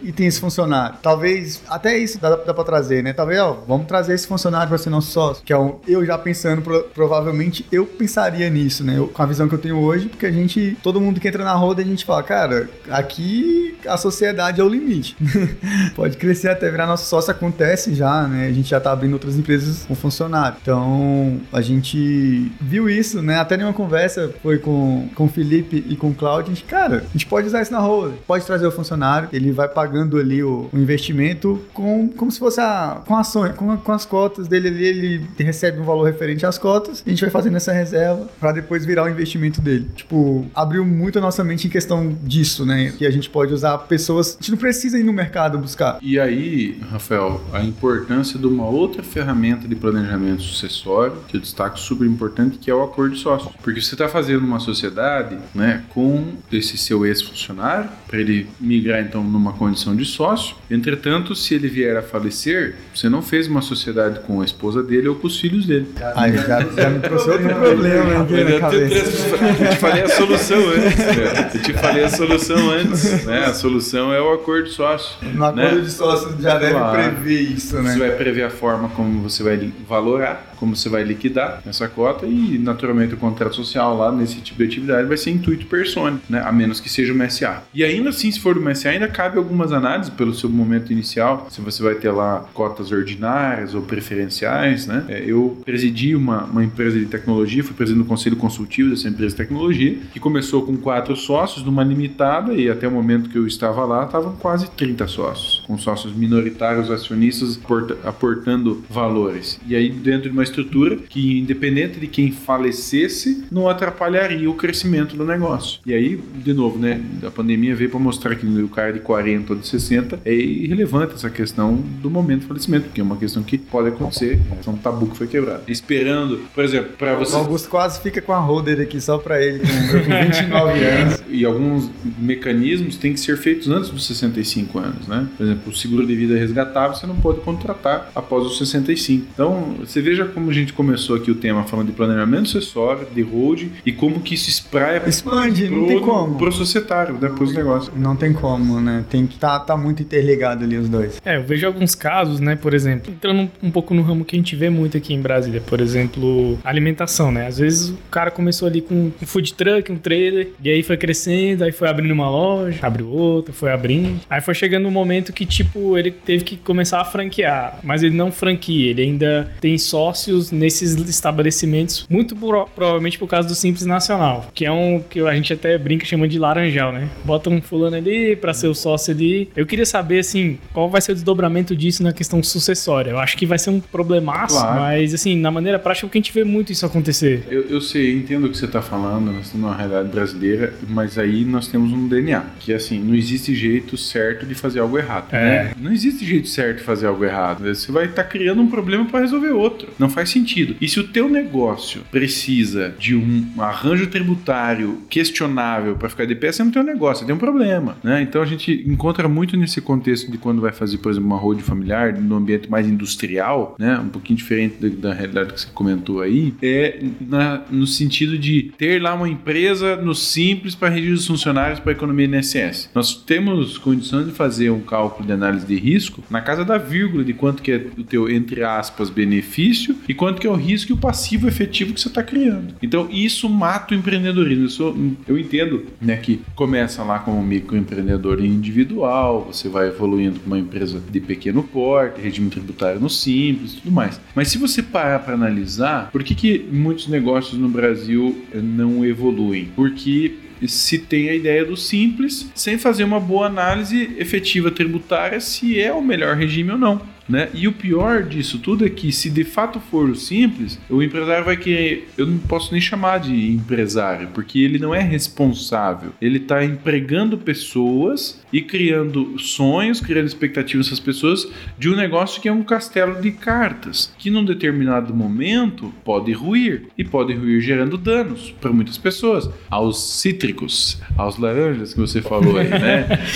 [0.03, 0.97] e tem esse funcionário.
[1.03, 3.13] Talvez, até isso dá, dá pra trazer, né?
[3.13, 5.45] Talvez, ó, vamos trazer esse funcionário pra ser nosso sócio.
[5.45, 8.99] Que é um, eu já pensando, pro, provavelmente eu pensaria nisso, né?
[8.99, 11.45] Eu, com a visão que eu tenho hoje, porque a gente, todo mundo que entra
[11.45, 15.17] na roda, a gente fala, cara, aqui a sociedade é o limite.
[15.95, 18.47] Pode crescer até virar nosso sócio, acontece já, né?
[18.47, 20.57] A gente já tá abrindo outras empresas com funcionário.
[20.61, 23.39] Então, a gente viu isso, né?
[23.39, 27.05] Até numa conversa foi com, com o Felipe e com o Claudio, a gente, cara,
[27.09, 30.43] a gente pode usar isso na roda, pode trazer o funcionário ele vai pagando ali
[30.43, 34.69] o, o investimento com, como se fosse a, com ações, com, com as cotas dele
[34.69, 38.53] ali, ele recebe um valor referente às cotas, a gente vai fazendo essa reserva para
[38.53, 39.89] depois virar o investimento dele.
[39.95, 42.93] Tipo, abriu muito a nossa mente em questão disso, né?
[42.97, 45.99] Que a gente pode usar pessoas, a gente não precisa ir no mercado buscar.
[46.01, 51.79] E aí, Rafael, a importância de uma outra ferramenta de planejamento sucessório, que eu destaco
[51.79, 53.27] super importante, que é o acordo de.
[53.63, 59.23] Porque você está fazendo uma sociedade, né, com esse seu ex-funcionário, para ele migrar então
[59.27, 60.57] numa condição de sócio.
[60.71, 65.09] Entretanto, se ele vier a falecer, você não fez uma sociedade com a esposa dele
[65.09, 65.89] ou com os filhos dele.
[66.15, 69.37] Aí já, já me trouxe outro problema aqui na cabeça.
[69.37, 70.97] Eu te falei a solução antes.
[70.97, 71.51] Né?
[71.55, 73.25] Eu te falei a solução antes.
[73.25, 73.45] Né?
[73.47, 75.17] A solução é o acordo de sócio.
[75.35, 75.81] No acordo né?
[75.83, 76.97] de sócio já deve Claro.
[77.15, 77.93] prever isso, né?
[77.93, 82.27] Você vai prever a forma como você vai valorar, como você vai liquidar essa cota
[82.27, 86.43] e, naturalmente, o contrato social lá nesse tipo de atividade vai ser intuito persone, né?
[86.45, 87.63] A menos que seja uma SA.
[87.75, 91.47] E ainda assim, se for uma SA, ainda cabe algumas análises pelo seu momento inicial,
[91.51, 95.05] se você vai ter lá cotas ordinárias ou preferenciais, né?
[95.09, 99.31] É, Eu presidi uma, uma empresa de tecnologia, fui presidente do conselho consultivo dessa empresa
[99.31, 103.47] de tecnologia, que começou com quatro sócios numa limitada e até o momento que eu
[103.47, 109.59] estava lá, estavam quase 30 sócios, com sócios minoritários acionistas aporta- aportando valores.
[109.67, 115.17] E aí dentro de uma estrutura que, independente de quem falecesse, não atrapalharia o crescimento
[115.17, 115.81] do negócio.
[115.87, 119.53] E aí, de novo, né, a pandemia veio para mostrar que o cara de 40
[119.53, 123.43] ou de 60 é irrelevante essa questão do momento do falecimento, porque é uma questão
[123.43, 125.63] que pode acontecer, é um tabu que foi quebrado.
[125.69, 129.43] Esperando, por exemplo, para O você Augusto quase fica com a holder aqui só pra
[129.43, 131.23] ele, com, eu com 29 anos.
[131.29, 135.27] e alguns mecanismos têm que ser feitos antes dos 65 anos, né?
[135.37, 139.27] Por exemplo, o seguro de vida resgatável você não pode contratar após os 65.
[139.33, 143.23] Então, você veja como a gente começou aqui o tema falando de planejamento sucessório, de
[143.23, 146.37] holding e como que isso espraia Expande, não tem como.
[146.37, 147.93] pro societário, depois do negócio.
[147.97, 149.05] Não tem como, né?
[149.11, 151.21] Tem que tá, tá muito interligado ali os dois.
[151.25, 154.39] É, eu vejo alguns casos, né, por exemplo, entrando um, pouco no ramo que a
[154.39, 157.47] gente vê muito aqui em Brasília, por exemplo, alimentação, né?
[157.47, 160.97] Às vezes o cara começou ali com um food truck, um trailer, e aí foi
[160.97, 164.21] crescendo, aí foi abrindo uma loja, abriu outra, foi abrindo.
[164.31, 168.15] Aí foi chegando um momento que, tipo, ele teve que começar a franquear, mas ele
[168.17, 173.85] não franquia, ele ainda tem sócios nesses estabelecimentos, muito pro- provavelmente por causa do Simples
[173.87, 177.09] Nacional, que é um que a gente até brinca chamando de laranjal, né?
[177.25, 179.49] Bota um fulano ali pra ser o sócio ali.
[179.57, 183.11] Eu queria saber, assim, qual vai ser o desdobramento disso na questão sucessória.
[183.11, 184.81] Eu acho que vai ser um problemaço, Claro.
[184.81, 187.45] mas, assim, na maneira prática, que a gente vê muito isso acontecer.
[187.51, 191.19] Eu, eu sei, entendo o que você está falando, nós estamos numa realidade brasileira, mas
[191.19, 194.99] aí nós temos um DNA, que é assim, não existe jeito certo de fazer algo
[194.99, 195.33] errado.
[195.33, 195.65] É.
[195.65, 195.73] né?
[195.81, 197.65] Não existe jeito certo de fazer algo errado.
[197.65, 199.89] Você vai estar criando um problema para resolver outro.
[199.99, 200.77] Não faz sentido.
[200.81, 206.53] E se o teu negócio precisa de um arranjo tributário questionável para ficar de pé,
[206.53, 207.97] você não tem um negócio, você tem um problema.
[208.03, 208.23] Né?
[208.23, 211.63] Então a gente encontra muito nesse contexto de quando vai fazer, por exemplo, uma holding
[211.63, 213.99] familiar, no ambiente mais industrial, né?
[213.99, 218.73] um pouquinho diferente da, da realidade que você comentou aí, é na- no sentido de
[218.77, 222.91] ter lá uma empresa no simples para regir os funcionários para a economia INSS.
[222.95, 227.25] Nós temos condições de fazer um cálculo de análise de risco na casa da vírgula
[227.25, 230.93] de quanto que é o teu, entre aspas, benefício e quanto que é o risco
[230.93, 232.75] e o passivo efetivo que você está criando.
[232.83, 234.65] Então, isso mata o empreendedorismo.
[234.65, 240.47] Eu, sou- eu entendo né, que começa lá como microempreendedor individual, você vai evoluindo para
[240.47, 244.21] uma empresa de pequeno porte, regime tributário no simples tudo mais.
[244.35, 249.05] Mas se você parar para analisar, por que, que muitos negócios no Brasil eh, não
[249.05, 249.69] evoluem?
[249.77, 250.35] Porque
[250.67, 255.93] se tem a ideia do simples, sem fazer uma boa análise efetiva tributária se é
[255.93, 257.16] o melhor regime ou não.
[257.29, 257.49] Né?
[257.53, 261.45] E o pior disso tudo é que, se de fato for o simples, o empresário
[261.45, 262.09] vai querer.
[262.17, 266.13] Eu não posso nem chamar de empresário, porque ele não é responsável.
[266.21, 272.49] Ele está empregando pessoas e criando sonhos, criando expectativas dessas pessoas de um negócio que
[272.49, 277.99] é um castelo de cartas, que num determinado momento pode ruir e pode ruir gerando
[277.99, 283.07] danos para muitas pessoas, aos cítricos, aos laranjas que você falou aí, né?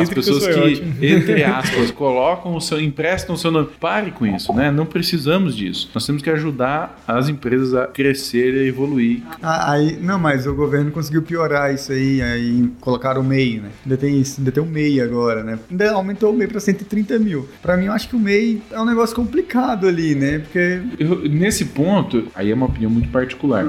[0.00, 0.94] As pessoas que, ótimo.
[1.02, 3.68] entre aspas, colocam o seu, emprestam o seu nome.
[3.80, 4.70] Pare com isso, né?
[4.70, 5.90] Não precisamos disso.
[5.94, 9.22] Nós temos que ajudar as empresas a crescer e a evoluir.
[9.42, 13.68] Ah, Aí, não, mas o governo conseguiu piorar isso aí, aí colocaram o MEI, né?
[13.84, 15.58] Ainda tem isso, ainda tem o MEI agora, né?
[15.70, 17.48] Ainda aumentou o MEI pra 130 mil.
[17.62, 20.38] Pra mim, eu acho que o MEI é um negócio complicado ali, né?
[20.40, 23.64] Porque Eu- nesse ponto, aí é uma opinião muito particular.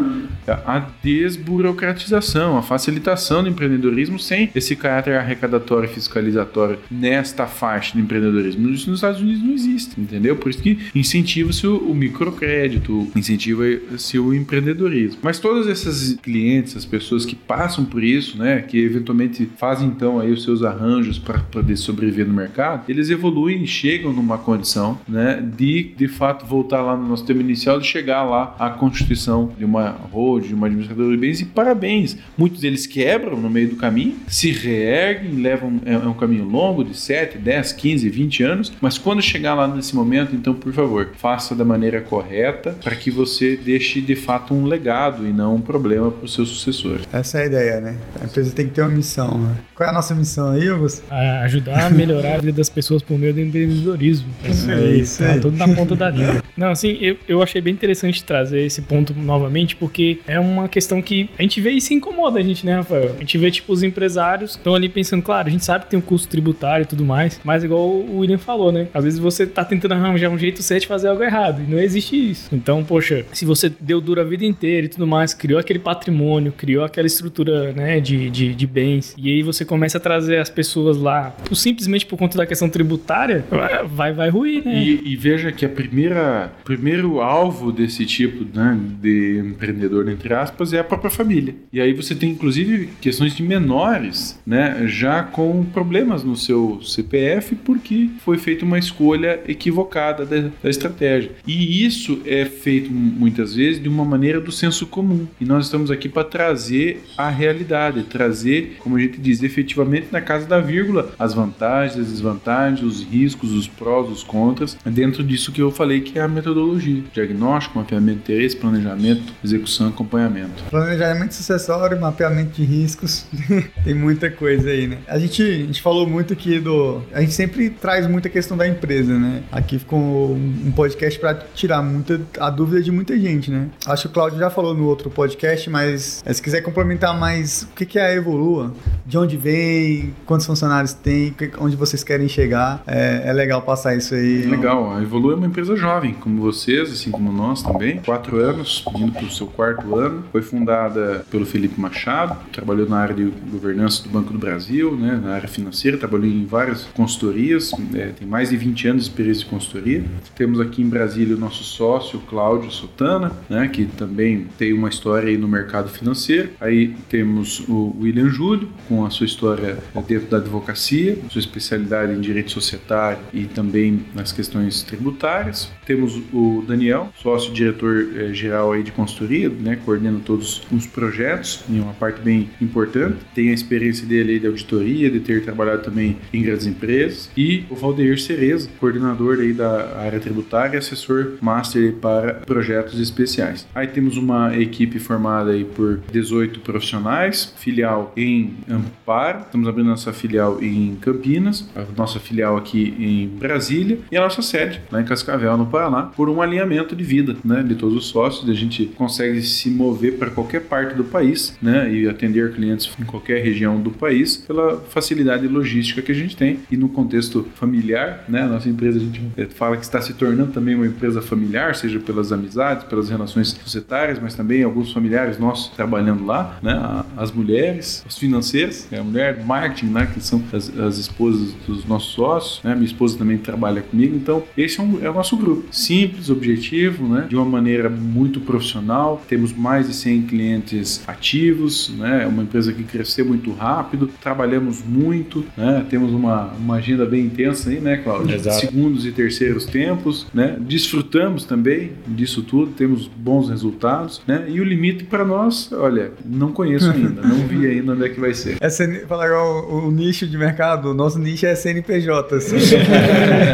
[0.47, 7.99] A desburocratização, a facilitação do empreendedorismo sem esse caráter arrecadatório e fiscalizatório nesta faixa do
[7.99, 8.69] empreendedorismo.
[8.69, 10.35] Isso nos Estados Unidos não existe, entendeu?
[10.35, 15.19] Por isso que incentiva-se o microcrédito, incentiva-se o empreendedorismo.
[15.21, 20.19] Mas todas essas clientes, as pessoas que passam por isso, né, que eventualmente fazem então
[20.19, 24.99] aí os seus arranjos para poder sobreviver no mercado, eles evoluem e chegam numa condição,
[25.07, 29.51] né, de de fato voltar lá no nosso tema inicial, de chegar lá à constituição
[29.57, 29.91] de uma
[30.39, 32.17] de uma administradora de bens e parabéns.
[32.37, 36.83] Muitos deles quebram no meio do caminho, se reerguem, levam é, é um caminho longo
[36.83, 41.09] de 7, 10, 15, 20 anos, mas quando chegar lá nesse momento, então por favor,
[41.17, 45.61] faça da maneira correta para que você deixe de fato um legado e não um
[45.61, 47.07] problema para os seus sucessores.
[47.11, 47.97] Essa é a ideia, né?
[48.21, 49.37] A empresa tem que ter uma missão.
[49.37, 49.55] Né?
[49.75, 51.03] Qual é a nossa missão aí, Augusto?
[51.43, 54.27] ajudar a melhorar a vida das pessoas por meio do empreendedorismo.
[54.43, 54.99] É isso aí.
[54.99, 56.43] Isso tá tudo na ponta da língua.
[56.55, 61.01] Não, assim, eu, eu achei bem interessante trazer esse ponto novamente, porque é uma questão
[61.01, 63.15] que a gente vê e se incomoda a gente, né, Rafael?
[63.17, 65.99] A gente vê, tipo, os empresários estão ali pensando, claro, a gente sabe que tem
[65.99, 68.87] um custo tributário e tudo mais, mas igual o William falou, né?
[68.93, 71.79] Às vezes você tá tentando arranjar um jeito certo de fazer algo errado, e não
[71.79, 72.49] existe isso.
[72.53, 76.51] Então, poxa, se você deu duro a vida inteira e tudo mais, criou aquele patrimônio,
[76.51, 80.49] criou aquela estrutura, né, de, de, de bens, e aí você começa a trazer as
[80.49, 83.45] pessoas lá, simplesmente por conta da questão tributária,
[83.89, 84.81] vai, vai ruir, né?
[84.81, 90.73] E, e veja que a primeira, primeiro alvo desse tipo né, de empreendedor, entre aspas,
[90.73, 91.55] é a própria família.
[91.71, 97.55] E aí você tem, inclusive, questões de menores, né, já com problemas no seu CPF,
[97.55, 101.31] porque foi feita uma escolha equivocada da, da estratégia.
[101.45, 105.27] E isso é feito muitas vezes de uma maneira do senso comum.
[105.39, 110.21] E nós estamos aqui para trazer a realidade, trazer, como a gente diz, efetivamente na
[110.21, 115.51] casa da vírgula, as vantagens, as desvantagens, os riscos, os prós, os contras, dentro disso
[115.51, 120.63] que eu falei que é a metodologia: diagnóstico, mapeamento de interesse, planejamento, execução, acompanhamento.
[120.69, 123.25] Planejamento sucessório, mapeamento de riscos,
[123.83, 124.97] tem muita coisa aí, né?
[125.07, 127.01] A gente, a gente falou muito aqui do.
[127.13, 129.43] A gente sempre traz muita questão da empresa, né?
[129.51, 133.69] Aqui ficou um podcast para tirar muita a dúvida de muita gente, né?
[133.85, 137.67] Acho que o Claudio já falou no outro podcast, mas se quiser complementar mais o
[137.67, 138.73] que é a Evolua,
[139.05, 144.15] de onde vem, quantos funcionários tem, onde vocês querem chegar, é, é legal passar isso
[144.15, 144.43] aí.
[144.43, 147.99] Legal, a Evolua é uma empresa jovem, como vocês, assim como nós também.
[147.99, 150.23] Quatro anos, indo para o seu quarto ano.
[150.31, 155.19] Foi fundada pelo Felipe Machado, trabalhou na área de governança do Banco do Brasil, né,
[155.23, 159.43] na área financeira, trabalhou em várias consultorias, é, tem mais de 20 anos de experiência
[159.43, 160.03] de consultoria.
[160.35, 165.37] Temos aqui em Brasília o nosso sócio, Cláudio Sotana, né, que também tem uma história
[165.37, 166.49] no mercado financeiro.
[166.59, 169.77] Aí temos o William Júlio, com a sua história
[170.07, 175.69] dentro da advocacia, sua especialidade em direito societário e também nas questões tributárias.
[175.85, 181.63] Temos o Daniel, sócio diretor eh, geral aí de consultoria, né, coordena todos os projetos
[181.69, 183.17] em uma parte bem importante.
[183.33, 187.29] Tem a experiência dele aí de auditoria, de ter trabalhado também em grandes empresas.
[187.35, 193.67] E o Valdeir Cereza, coordenador aí da área tributária, assessor master para projetos especiais.
[193.73, 200.13] Aí temos uma equipe formada aí por 18 profissionais, filial em Amparo, estamos abrindo nossa
[200.13, 205.05] filial em Campinas, a nossa filial aqui em Brasília e a nossa sede lá em
[205.05, 208.85] Cascavel, no Paraná, por um alinhamento de vida, né, de todos os sócios, a gente
[208.95, 213.79] consegue se mover para qualquer parte do país, né, e atender clientes em qualquer região
[213.79, 216.59] do país pela facilidade logística que a gente tem.
[216.69, 219.21] E no contexto familiar, né, nossa empresa a gente
[219.55, 224.19] fala que está se tornando também uma empresa familiar, seja pelas amizades, pelas relações societárias,
[224.19, 229.43] mas também alguns familiares nossos trabalhando lá, né, as mulheres, os financeiros, é a mulher
[229.45, 233.81] marketing, né, que são as, as esposas dos nossos sócios, né, minha esposa também trabalha
[233.81, 237.89] comigo, então esse é, um, é o nosso grupo, simples, objetivo, né, de uma maneira
[237.89, 243.51] muito profissional, temos mais de 100 clientes ativos, né, é uma empresa que cresceu muito
[243.53, 248.35] rápido, trabalhamos muito, né, temos uma, uma agenda bem intensa aí, né, Cláudio?
[248.35, 248.59] Exato.
[248.59, 254.63] Segundos e terceiros tempos, né, desfrutamos também disso tudo, temos bons resultados, né, e o
[254.63, 258.57] limite para nós, olha, não conheço ainda, não vi ainda onde é que vai ser.
[258.59, 259.05] É CN...
[259.07, 262.35] Falar o, o nicho de mercado, o nosso nicho é CNPJ.
[262.35, 262.55] Assim.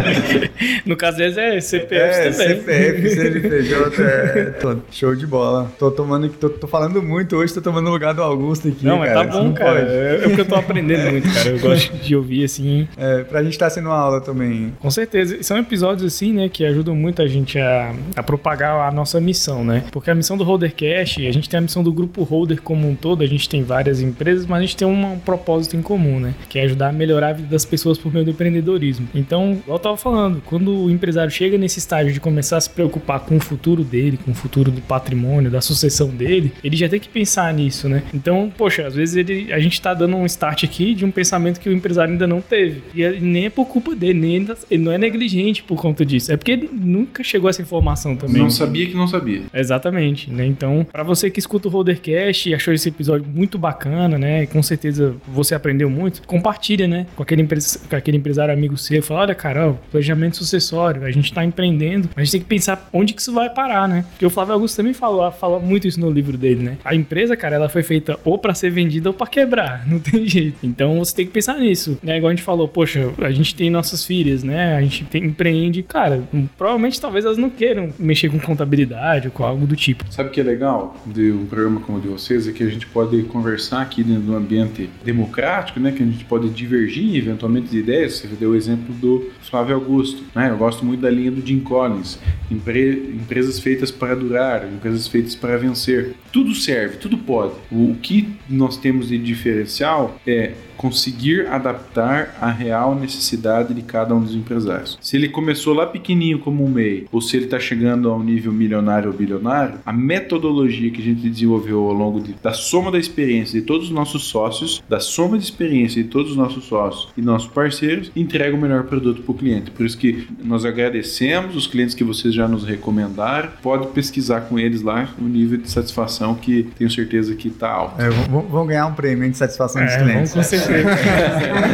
[0.86, 2.48] no caso deles é CPF é, também.
[2.48, 5.72] CPF, CNPJ, é tô, show de bola.
[5.78, 8.86] Tô tomando, tô, tô falando muito hoje, tô tomando o lugar do Augusto aqui.
[8.86, 9.80] Não, mas cara, tá bom, cara.
[9.80, 11.50] É, é porque eu tô aprendendo muito, cara.
[11.50, 12.88] Eu gosto de ouvir assim.
[12.98, 14.74] É, pra gente tá sendo uma aula também.
[14.80, 15.42] Com certeza.
[15.44, 19.64] São episódios assim, né, que ajudam muito a gente a, a propagar a nossa missão,
[19.64, 19.84] né?
[19.92, 22.96] Porque a missão do Holdercast, a gente tem a missão do grupo Holder como um
[22.96, 26.34] todo, a gente tem várias empresas, mas a gente tem um propósito em comum, né?
[26.50, 29.08] Que é ajudar a melhorar a vida das pessoas por meio do empreendedorismo.
[29.14, 32.70] Então, igual eu tava falando, quando o empresário chega nesse estágio de começar a se
[32.70, 36.76] preocupar com o futuro dele, com o futuro do patrimônio, da, su sucessão dele, ele
[36.76, 38.04] já tem que pensar nisso, né?
[38.14, 41.60] Então, poxa, às vezes ele, a gente tá dando um start aqui de um pensamento
[41.60, 42.84] que o empresário ainda não teve.
[42.94, 46.32] E nem é por culpa dele, nem ele não é negligente por conta disso.
[46.32, 48.42] É porque ele nunca chegou a essa informação também.
[48.42, 49.44] Não sabia que não sabia.
[49.54, 50.46] Exatamente, né?
[50.46, 54.46] Então, para você que escuta o Rodercast e achou esse episódio muito bacana, né?
[54.48, 57.06] Com certeza você aprendeu muito, compartilha, né?
[57.16, 59.02] Com aquele, com aquele empresário amigo seu.
[59.04, 62.90] Fala, olha, cara, ó, planejamento sucessório, a gente tá empreendendo, a gente tem que pensar
[62.92, 64.06] onde que isso vai parar, né?
[64.12, 66.78] Porque o Flávio Augusto também falou, fala muito isso no livro dele, né?
[66.84, 70.26] A empresa, cara, ela foi feita ou para ser vendida ou para quebrar, não tem
[70.26, 70.58] jeito.
[70.64, 72.18] Então você tem que pensar nisso, né?
[72.18, 74.76] Igual a gente falou, poxa, a gente tem nossas filhas, né?
[74.76, 76.24] A gente tem, empreende, cara,
[76.58, 80.06] provavelmente talvez elas não queiram mexer com contabilidade ou com algo do tipo.
[80.12, 82.48] Sabe o que é legal de um programa como o de vocês?
[82.48, 85.92] É que a gente pode conversar aqui dentro de um ambiente democrático, né?
[85.92, 88.20] Que a gente pode divergir eventualmente de ideias.
[88.20, 90.50] Você deu o exemplo do Flávio Augusto, né?
[90.50, 92.20] Eu gosto muito da linha do Jim Collins.
[92.50, 96.16] Empre empresas feitas para durar, empresas feitas para vencer.
[96.32, 97.54] Tudo serve, tudo pode.
[97.72, 104.22] O que nós temos de diferencial é conseguir adaptar a real necessidade de cada um
[104.22, 104.98] dos empresários.
[105.02, 108.54] Se ele começou lá pequenininho como um MEI, ou se ele está chegando ao nível
[108.54, 113.00] milionário ou bilionário, a metodologia que a gente desenvolveu ao longo de, da soma da
[113.00, 117.10] experiência de todos os nossos sócios, da soma de experiência de todos os nossos sócios
[117.18, 119.72] e nossos parceiros, entrega o melhor produto para o cliente.
[119.72, 123.50] Por isso que nós agradecemos os clientes que vocês já nos recomendaram.
[123.64, 128.02] Pode pesquisar com eles lá o nível de satisfação que tenho certeza que está alto.
[128.02, 130.34] É, vão ganhar um prêmio de satisfação dos é, clientes.
[130.34, 130.90] Com certeza.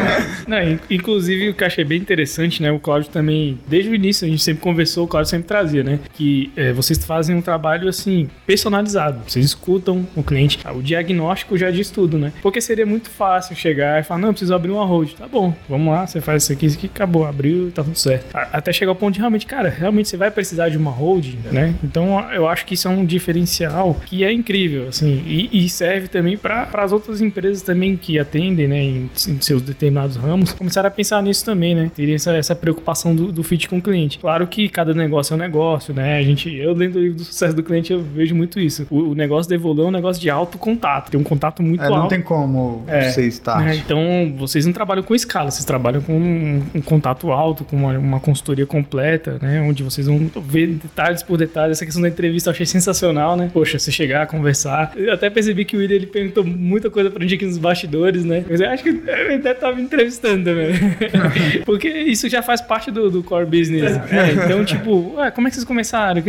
[0.47, 0.57] Não,
[0.89, 2.71] inclusive, o que eu achei bem interessante, né?
[2.71, 5.99] O Cláudio também, desde o início, a gente sempre conversou, o Cláudio sempre trazia, né?
[6.13, 9.21] Que é, vocês fazem um trabalho, assim, personalizado.
[9.27, 10.59] Vocês escutam o cliente.
[10.75, 12.33] O diagnóstico já diz tudo, né?
[12.41, 15.15] Porque seria muito fácil chegar e falar, não, preciso abrir uma road.
[15.15, 18.25] Tá bom, vamos lá, você faz isso aqui, isso aqui, acabou, abriu, tá tudo certo.
[18.33, 21.73] Até chegar ao ponto de realmente, cara, realmente você vai precisar de uma hold, né?
[21.83, 23.62] Então, eu acho que isso é um diferencial
[24.05, 28.67] que é incrível, assim, e, e serve também para as outras empresas também que atendem,
[28.67, 28.83] né?
[28.83, 31.91] em, em, seus determinados ramos, começaram a pensar nisso também, né?
[31.93, 34.19] Teria essa, essa preocupação do, do, fit com o cliente.
[34.19, 36.17] Claro que cada negócio é um negócio, né?
[36.17, 38.85] A gente, eu dentro do livro do sucesso do cliente, eu vejo muito isso.
[38.89, 41.83] O, o negócio da Evolão é um negócio de alto contato, tem um contato muito
[41.83, 41.97] é, alto.
[41.97, 43.67] Não tem como é, você estar.
[43.67, 43.99] É, então,
[44.37, 48.19] vocês não trabalham com escala, vocês trabalham com um, um contato alto, com uma, uma,
[48.19, 49.61] consultoria completa, né?
[49.61, 51.77] Onde vocês vão ver detalhes por detalhes.
[51.77, 53.49] Essa questão da entrevista eu achei sensacional, né?
[53.53, 54.93] Poxa, você chegar, conversar.
[54.95, 58.25] Eu até percebi que o William ele perguntou muita coisa pra gente aqui nos bastidores,
[58.25, 58.43] né?
[58.49, 60.73] Mas eu acho que ele deve estar me entrevistando também.
[61.65, 63.97] Porque isso já faz parte do, do core business.
[64.11, 66.21] É, então, tipo, ué, como é que vocês começaram?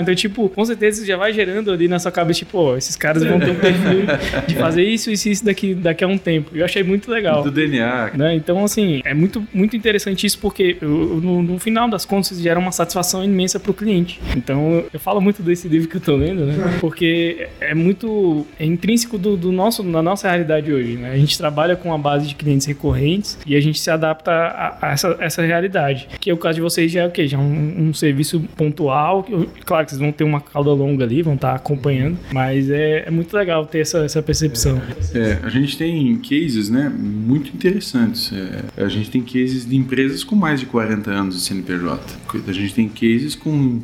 [0.00, 3.24] Então, tipo, com certeza já vai gerando ali na sua cabeça, tipo, ó, esses caras
[3.24, 4.06] vão ter um perfil
[4.46, 6.56] de fazer isso, isso e isso daqui, daqui a um tempo.
[6.56, 7.42] Eu achei muito legal.
[7.42, 8.12] Do DNA.
[8.14, 8.34] Né?
[8.34, 12.58] Então, assim, é muito, muito interessante isso porque eu, no, no, final das contas gera
[12.58, 14.20] uma satisfação imensa pro cliente.
[14.36, 16.54] Então, eu falo muito desse livro que eu tô lendo, né?
[16.80, 21.12] Porque é muito é intrínseco do, do nosso, da nossa realidade hoje, né?
[21.12, 24.78] A gente trabalha com a base de clientes recorrentes e a gente se adapta a,
[24.88, 26.08] a essa, essa realidade.
[26.20, 27.26] Que é o caso de vocês já é o quê?
[27.26, 29.26] Já é um, um serviço pontual.
[29.64, 33.10] Claro que vocês vão ter uma cauda longa ali, vão estar acompanhando, mas é, é
[33.10, 34.80] muito legal ter essa, essa percepção.
[35.14, 38.32] É, a gente tem cases, né, muito interessantes.
[38.32, 42.00] É, a gente tem cases de empresas com mais de 40 anos de CNPJ.
[42.46, 43.80] A gente tem cases com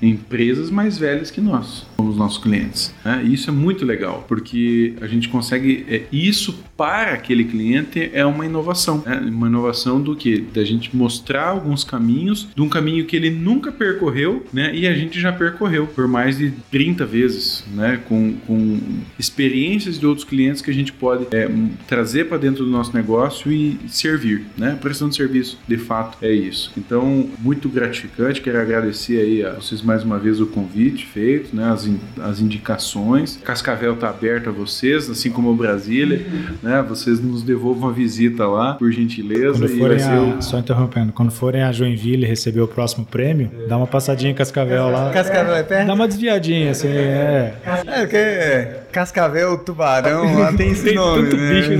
[0.00, 2.94] empresas mais velhas que nós, como os nossos clientes.
[3.04, 3.22] Né?
[3.24, 5.84] E isso é muito legal, porque a gente consegue.
[5.88, 9.02] É, isso para aquele cliente é uma inovação.
[9.06, 9.16] Né?
[9.30, 10.40] Uma inovação do que?
[10.40, 14.74] Da gente mostrar alguns caminhos, de um caminho que ele nunca percorreu, né?
[14.74, 18.00] E a gente já percorreu por mais de 30 vezes, né?
[18.08, 18.80] Com, com
[19.18, 21.48] experiências de outros clientes que a gente pode é,
[21.86, 24.76] trazer para dentro do nosso negócio e servir, né?
[24.80, 26.72] Prestação de serviço, de fato, é isso.
[26.76, 28.40] Então, muito gratificante.
[28.40, 31.70] Quero agradecer aí a vocês mais uma vez o convite feito, né?
[31.70, 31.88] As,
[32.20, 33.38] as indicações.
[33.44, 36.26] Cascavel está aberto a vocês, assim como o Brasília,
[36.62, 36.84] né?
[36.88, 39.58] Vocês nos devolvam uma visita lá, por gentileza.
[39.58, 43.66] Quando forem a, Só interrompendo, quando forem a Joinville receber o próximo prêmio, é.
[43.66, 45.10] dá uma passadinha em Cascavel lá.
[45.10, 45.86] Cascavel é perto?
[45.86, 47.54] Dá uma desviadinha, assim, é.
[47.64, 51.60] É, porque é, Cascavel, Tubarão, lá tem esse tem nome, né?
[51.60, 51.70] Bicho,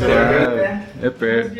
[0.00, 0.86] né?
[1.02, 1.58] É perto.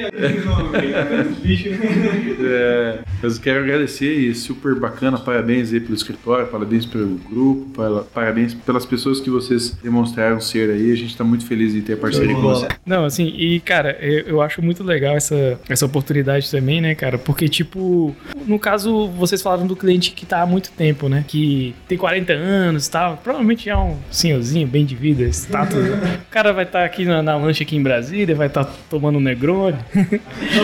[2.44, 5.18] é, mas quero agradecer e super bacana.
[5.18, 7.70] Parabéns aí pelo escritório, parabéns pelo grupo,
[8.12, 10.90] parabéns pelas pessoas que vocês demonstraram ser aí.
[10.90, 12.68] A gente está muito feliz de ter parceria com você.
[12.84, 17.18] Não, assim, e cara, eu, eu, acho muito legal essa, essa oportunidade também, né, cara?
[17.18, 18.14] Porque, tipo,
[18.46, 21.24] no caso, vocês falaram do cliente que tá há muito tempo, né?
[21.26, 23.16] Que tem 40 anos e tal.
[23.18, 25.76] Provavelmente já é um senhorzinho bem de vida, status.
[25.76, 28.72] o cara vai estar tá aqui na, na lancha aqui em Brasília, vai estar tá
[28.88, 29.78] tomando um Negroni.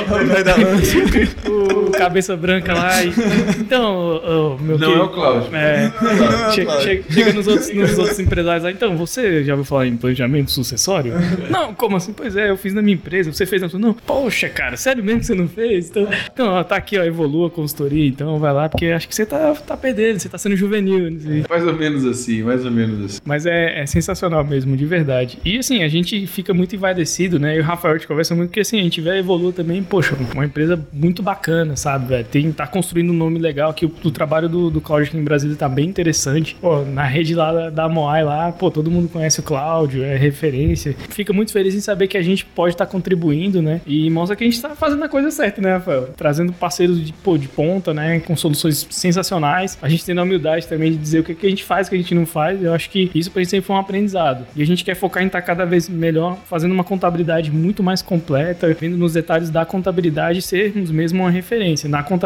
[0.06, 0.98] Vai dar lanche.
[1.46, 3.12] o cabeça branca lá e.
[3.60, 5.54] Então, meu Não que- é o Cláudio.
[5.56, 5.92] É,
[6.52, 9.96] chega, chega- chega nos, outros, nos outros empresários lá, então, você já ouviu falar em
[9.96, 11.12] planejamento sucessório?
[11.50, 12.12] Não, como assim?
[12.12, 13.78] Pois é, eu fiz na minha empresa, você fez na sua.
[13.80, 15.90] Não, poxa, cara, sério mesmo que você não fez?
[15.90, 19.14] Então, então ó, tá aqui, ó, evolua a consultoria, então vai lá, porque acho que
[19.14, 21.10] você tá, tá perdendo, você tá sendo juvenil.
[21.10, 21.44] não sei.
[21.48, 23.20] Mais ou menos assim, mais ou menos assim.
[23.24, 25.38] Mas é, é sensacional mesmo, de verdade.
[25.44, 27.56] E assim, a gente fica muito envaidecido, né?
[27.56, 30.14] E o Rafael gente conversa muito, porque assim, a gente vê a Evolua também, poxa,
[30.34, 32.24] uma empresa muito bacana, sabe, velho?
[32.36, 33.86] Tem, tá construindo um nome legal aqui.
[33.86, 36.54] O, o trabalho do, do Cláudio aqui em Brasília tá bem interessante.
[36.60, 40.16] Pô, na rede lá da, da Moai lá, pô, todo mundo conhece o Cláudio, é
[40.16, 40.94] referência.
[41.08, 43.80] Fica muito feliz em saber que a gente pode estar contribuindo, né?
[43.86, 46.10] E mostra que a gente tá fazendo a coisa certa, né, Rafael?
[46.14, 48.20] Trazendo parceiros de, pô, de ponta, né?
[48.20, 49.78] Com soluções sensacionais.
[49.80, 51.90] A gente tendo a humildade também de dizer o que, que a gente faz, o
[51.90, 52.62] que a gente não faz.
[52.62, 54.44] Eu acho que isso pra gente sempre foi um aprendizado.
[54.54, 58.02] E a gente quer focar em estar cada vez melhor, fazendo uma contabilidade muito mais
[58.02, 62.25] completa, vendo nos detalhes da contabilidade, sermos mesmo uma referência na contabilidade.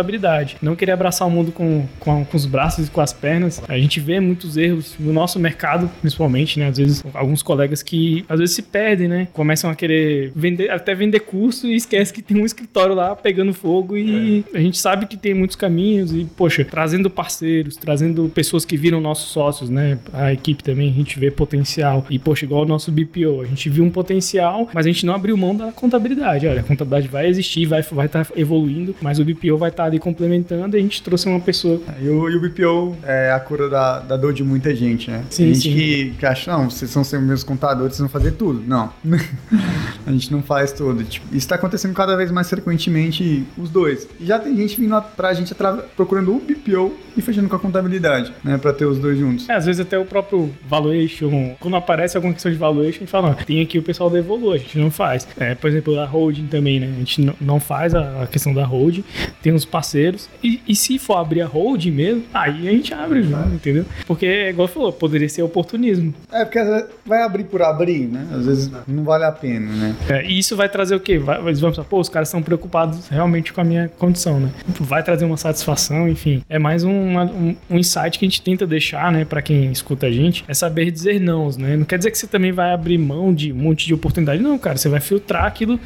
[0.62, 3.62] Não querer abraçar o mundo com, com, com os braços e com as pernas.
[3.68, 6.68] A gente vê muitos erros no nosso mercado, principalmente, né?
[6.68, 9.28] Às vezes, alguns colegas que às vezes se perdem, né?
[9.32, 13.52] Começam a querer vender, até vender curso e esquece que tem um escritório lá pegando
[13.52, 18.64] fogo e a gente sabe que tem muitos caminhos e, poxa, trazendo parceiros, trazendo pessoas
[18.64, 19.98] que viram nossos sócios, né?
[20.12, 22.06] A equipe também, a gente vê potencial.
[22.10, 25.14] E, poxa, igual o nosso BPO, a gente viu um potencial, mas a gente não
[25.14, 26.46] abriu mão da contabilidade.
[26.46, 29.84] Olha, a contabilidade vai existir, vai estar vai tá evoluindo, mas o BPO vai estar
[29.84, 33.40] ali complementando e a gente trouxe uma pessoa E o, e o BPO é a
[33.40, 35.24] cura da, da dor de muita gente, né?
[35.30, 35.74] Sim, Tem gente sim.
[35.74, 38.62] Que, que acha, não, vocês são sempre meus contadores, vocês vão fazer tudo.
[38.66, 38.92] Não.
[40.06, 41.02] a gente não faz tudo.
[41.04, 44.08] Tipo, isso tá acontecendo cada vez mais frequentemente, os dois.
[44.18, 45.54] E já tem gente vindo pra gente
[45.96, 48.58] procurando o BPO e fechando com a contabilidade, né?
[48.58, 49.48] Pra ter os dois juntos.
[49.48, 53.10] É, às vezes até o próprio valuation, quando aparece alguma questão de valuation, a gente
[53.10, 55.26] fala, tem aqui o pessoal da Evolu, a gente não faz.
[55.38, 56.90] É, por exemplo, a holding também, né?
[56.94, 59.04] A gente não- faz a, questão da holding,
[59.42, 60.28] tem os parceiros.
[60.42, 63.20] E, e se for abrir a holding mesmo, aí a gente abre,
[63.52, 63.84] entendeu?
[64.06, 66.14] Porque, igual você falou, poderia ser oportunismo.
[66.32, 66.58] É, porque
[67.04, 68.26] vai abrir por abrir, né?
[68.32, 69.94] Às vezes não vale a pena, né?
[70.08, 71.18] É, e isso vai trazer o quê?
[71.18, 74.50] Vai, eles vão pensar, pô, os caras estão preocupados realmente com a minha condição, né?
[74.80, 76.42] Vai trazer uma satisfação, enfim.
[76.48, 79.70] É mais um, uma- um, um insight que a gente tenta deixar, né, pra quem
[79.70, 81.76] escuta a gente, é saber dizer não, né?
[81.76, 84.58] Não quer dizer que você também vai abrir mão de um monte de oportunidade, não,
[84.58, 84.76] cara.
[84.76, 85.78] Você vai filtrar aquilo,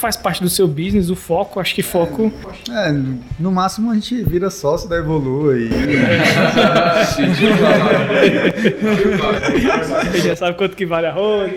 [0.00, 2.32] faz parte do seu business, o foco, acho que foco.
[2.70, 2.90] É,
[3.38, 5.68] no máximo a gente vira sócio da Evolua e.
[10.10, 11.50] Você já sabe quanto que vale a roda.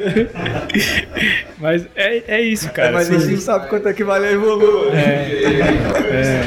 [1.58, 2.91] Mas é, é isso, cara.
[2.91, 4.91] Mas a Assim, gente não sabe quanto é que vale a Evolua.
[4.94, 6.44] É.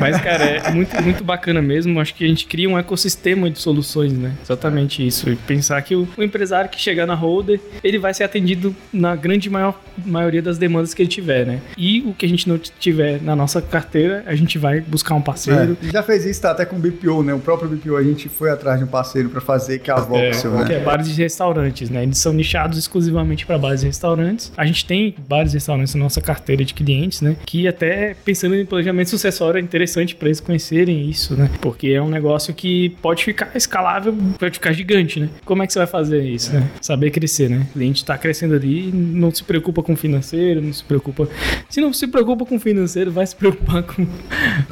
[0.00, 2.00] Mas, cara, é muito, muito bacana mesmo.
[2.00, 4.32] Acho que a gente cria um ecossistema de soluções, né?
[4.42, 5.28] Exatamente isso.
[5.28, 9.14] E pensar que o, o empresário que chegar na holder, ele vai ser atendido na
[9.14, 11.60] grande maior, maioria das demandas que ele tiver, né?
[11.76, 15.22] E o que a gente não tiver na nossa carteira, a gente vai buscar um
[15.22, 15.76] parceiro.
[15.82, 17.34] É, já fez isso tá, até com o BPO, né?
[17.34, 19.96] O próprio BPO a gente foi atrás de um parceiro pra fazer, que é a
[20.00, 20.80] Voxel, É, que né?
[20.80, 22.02] é bares de restaurantes, né?
[22.02, 24.52] Eles são nichados exclusivamente para bares e restaurantes.
[24.56, 27.36] A gente tem bares e restaurantes na nossa carteira de clientes, né?
[27.46, 31.50] Que até pensando em planejamento sucessório é interessante para eles conhecerem isso, né?
[31.60, 35.28] Porque é um negócio que pode ficar escalável, pode ficar gigante, né?
[35.44, 36.68] Como é que você vai fazer isso, né?
[36.80, 37.66] Saber crescer, né?
[37.70, 41.28] O cliente está crescendo ali, não se preocupa com o financeiro, não se preocupa.
[41.68, 44.06] Se não se preocupa com o financeiro, vai se preocupar com,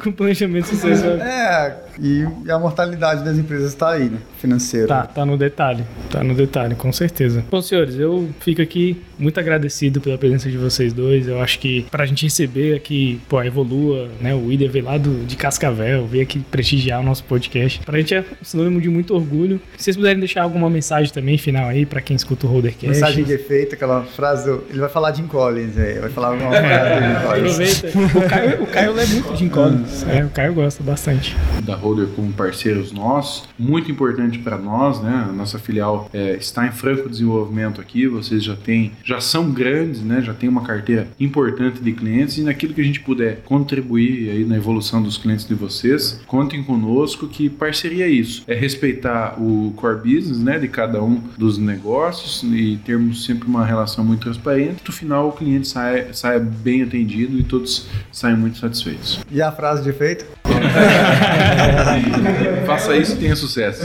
[0.01, 1.21] com o planejamento sucessório.
[1.21, 4.17] É, e, a mortalidade das empresas tá aí, né?
[4.37, 4.87] Financeira.
[4.87, 5.83] Tá, tá no detalhe.
[6.09, 7.43] Tá no detalhe, com certeza.
[7.49, 11.27] Bom, senhores, eu fico aqui muito agradecido pela presença de vocês dois.
[11.27, 14.33] Eu acho que pra gente receber aqui, pô, a Evolua, né?
[14.35, 17.79] O Ida veio lá do, de Cascavel, veio aqui prestigiar o nosso podcast.
[17.85, 19.61] Pra gente é sinônimo de muito orgulho.
[19.77, 22.87] Se vocês puderem deixar alguma mensagem também final aí pra quem escuta o Rodercast.
[22.87, 24.49] Mensagem de efeito, aquela frase.
[24.49, 27.81] do- Ele vai falar de Collins aí, vai falar alguma Jim Collins.
[27.83, 28.17] Aproveita.
[28.17, 30.03] O Caio, o Caio lê muito de Collins.
[30.07, 31.35] É, o Caio gosta bastante.
[31.63, 35.27] da Holder como parceiros nossos, muito importante para nós, né?
[35.29, 40.01] A nossa filial é, está em franco desenvolvimento aqui, vocês já têm, já são grandes,
[40.01, 40.21] né?
[40.21, 44.45] Já tem uma carteira importante de clientes e naquilo que a gente puder contribuir aí
[44.45, 49.73] na evolução dos clientes de vocês, contem conosco que parceria é isso, é respeitar o
[49.77, 50.59] core business, né?
[50.59, 54.81] De cada um dos negócios e termos sempre uma relação muito transparente.
[54.85, 59.19] No final o cliente saia, saia bem atendido e todos saiam muito satisfeitos.
[59.29, 60.25] E a frase de efeito?
[62.65, 63.83] Faça isso e tenha sucesso.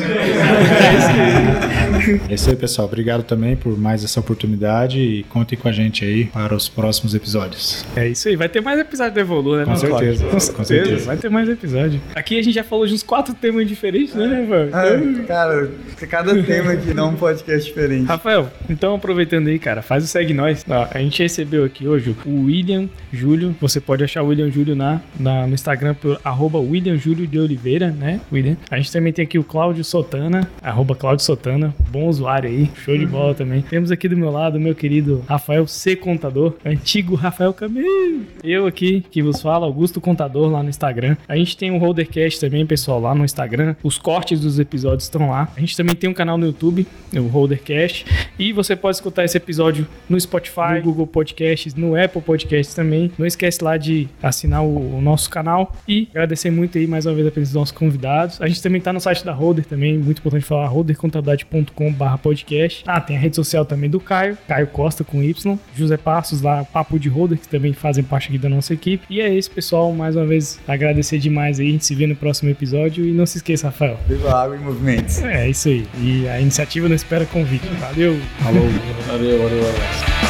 [2.28, 2.86] É isso aí, pessoal.
[2.86, 7.14] Obrigado também por mais essa oportunidade e contem com a gente aí para os próximos
[7.14, 7.84] episódios.
[7.96, 8.36] É isso aí.
[8.36, 9.64] Vai ter mais episódio do Evolu, né?
[9.64, 10.64] Com não, certeza, com Com certeza.
[10.64, 11.06] certeza.
[11.06, 12.00] Vai ter mais episódio.
[12.14, 14.68] Aqui a gente já falou de uns quatro temas diferentes, né, Rafael?
[14.72, 15.70] Ah, cara,
[16.08, 18.06] cada tema aqui dá um podcast diferente.
[18.06, 20.64] Rafael, então aproveitando aí, cara, faz o segue nós.
[20.68, 23.54] Ó, a gente recebeu aqui hoje o William Júlio.
[23.60, 27.38] Você pode achar o William Júlio na, na- no Instagram por arroba William Júlio de
[27.38, 28.56] Oliveira, né, William?
[28.70, 32.96] A gente também tem aqui o Cláudio Sotana, arroba Cláudio Sotana, bom usuário aí, show
[32.96, 33.62] de bola também.
[33.62, 35.96] Temos aqui do meu lado o meu querido Rafael C.
[35.96, 38.22] Contador, antigo Rafael Camilo.
[38.42, 41.16] Eu aqui, que vos fala, Augusto Contador lá no Instagram.
[41.28, 43.74] A gente tem o Holdercast também, pessoal, lá no Instagram.
[43.82, 45.48] Os cortes dos episódios estão lá.
[45.56, 48.04] A gente também tem um canal no YouTube, o Holdercast.
[48.38, 53.10] E você pode escutar esse episódio no Spotify, no Google Podcasts, no Apple Podcasts também.
[53.18, 55.74] Não esquece lá de assinar o, o nosso canal.
[55.86, 58.40] E agradecer muito aí mais uma vez a presença dos nossos convidados.
[58.40, 62.84] A gente também tá no site da Holder também, muito importante falar, holdercontabilidade.com.br podcast.
[62.86, 65.58] Ah, tem a rede social também do Caio, Caio Costa com Y.
[65.74, 69.04] José Passos lá, Papo de Holder, que também fazem parte aqui da nossa equipe.
[69.08, 69.92] E é isso, pessoal.
[69.92, 71.68] Mais uma vez, agradecer demais aí.
[71.68, 73.04] A gente se vê no próximo episódio.
[73.04, 73.98] E não se esqueça, Rafael.
[74.08, 75.22] Viva água e movimentos.
[75.22, 75.86] É isso aí.
[76.00, 77.66] E a iniciativa não espera convite.
[77.80, 78.18] Valeu.
[78.38, 78.68] Falou.
[79.06, 80.27] Valeu, valeu, valeu.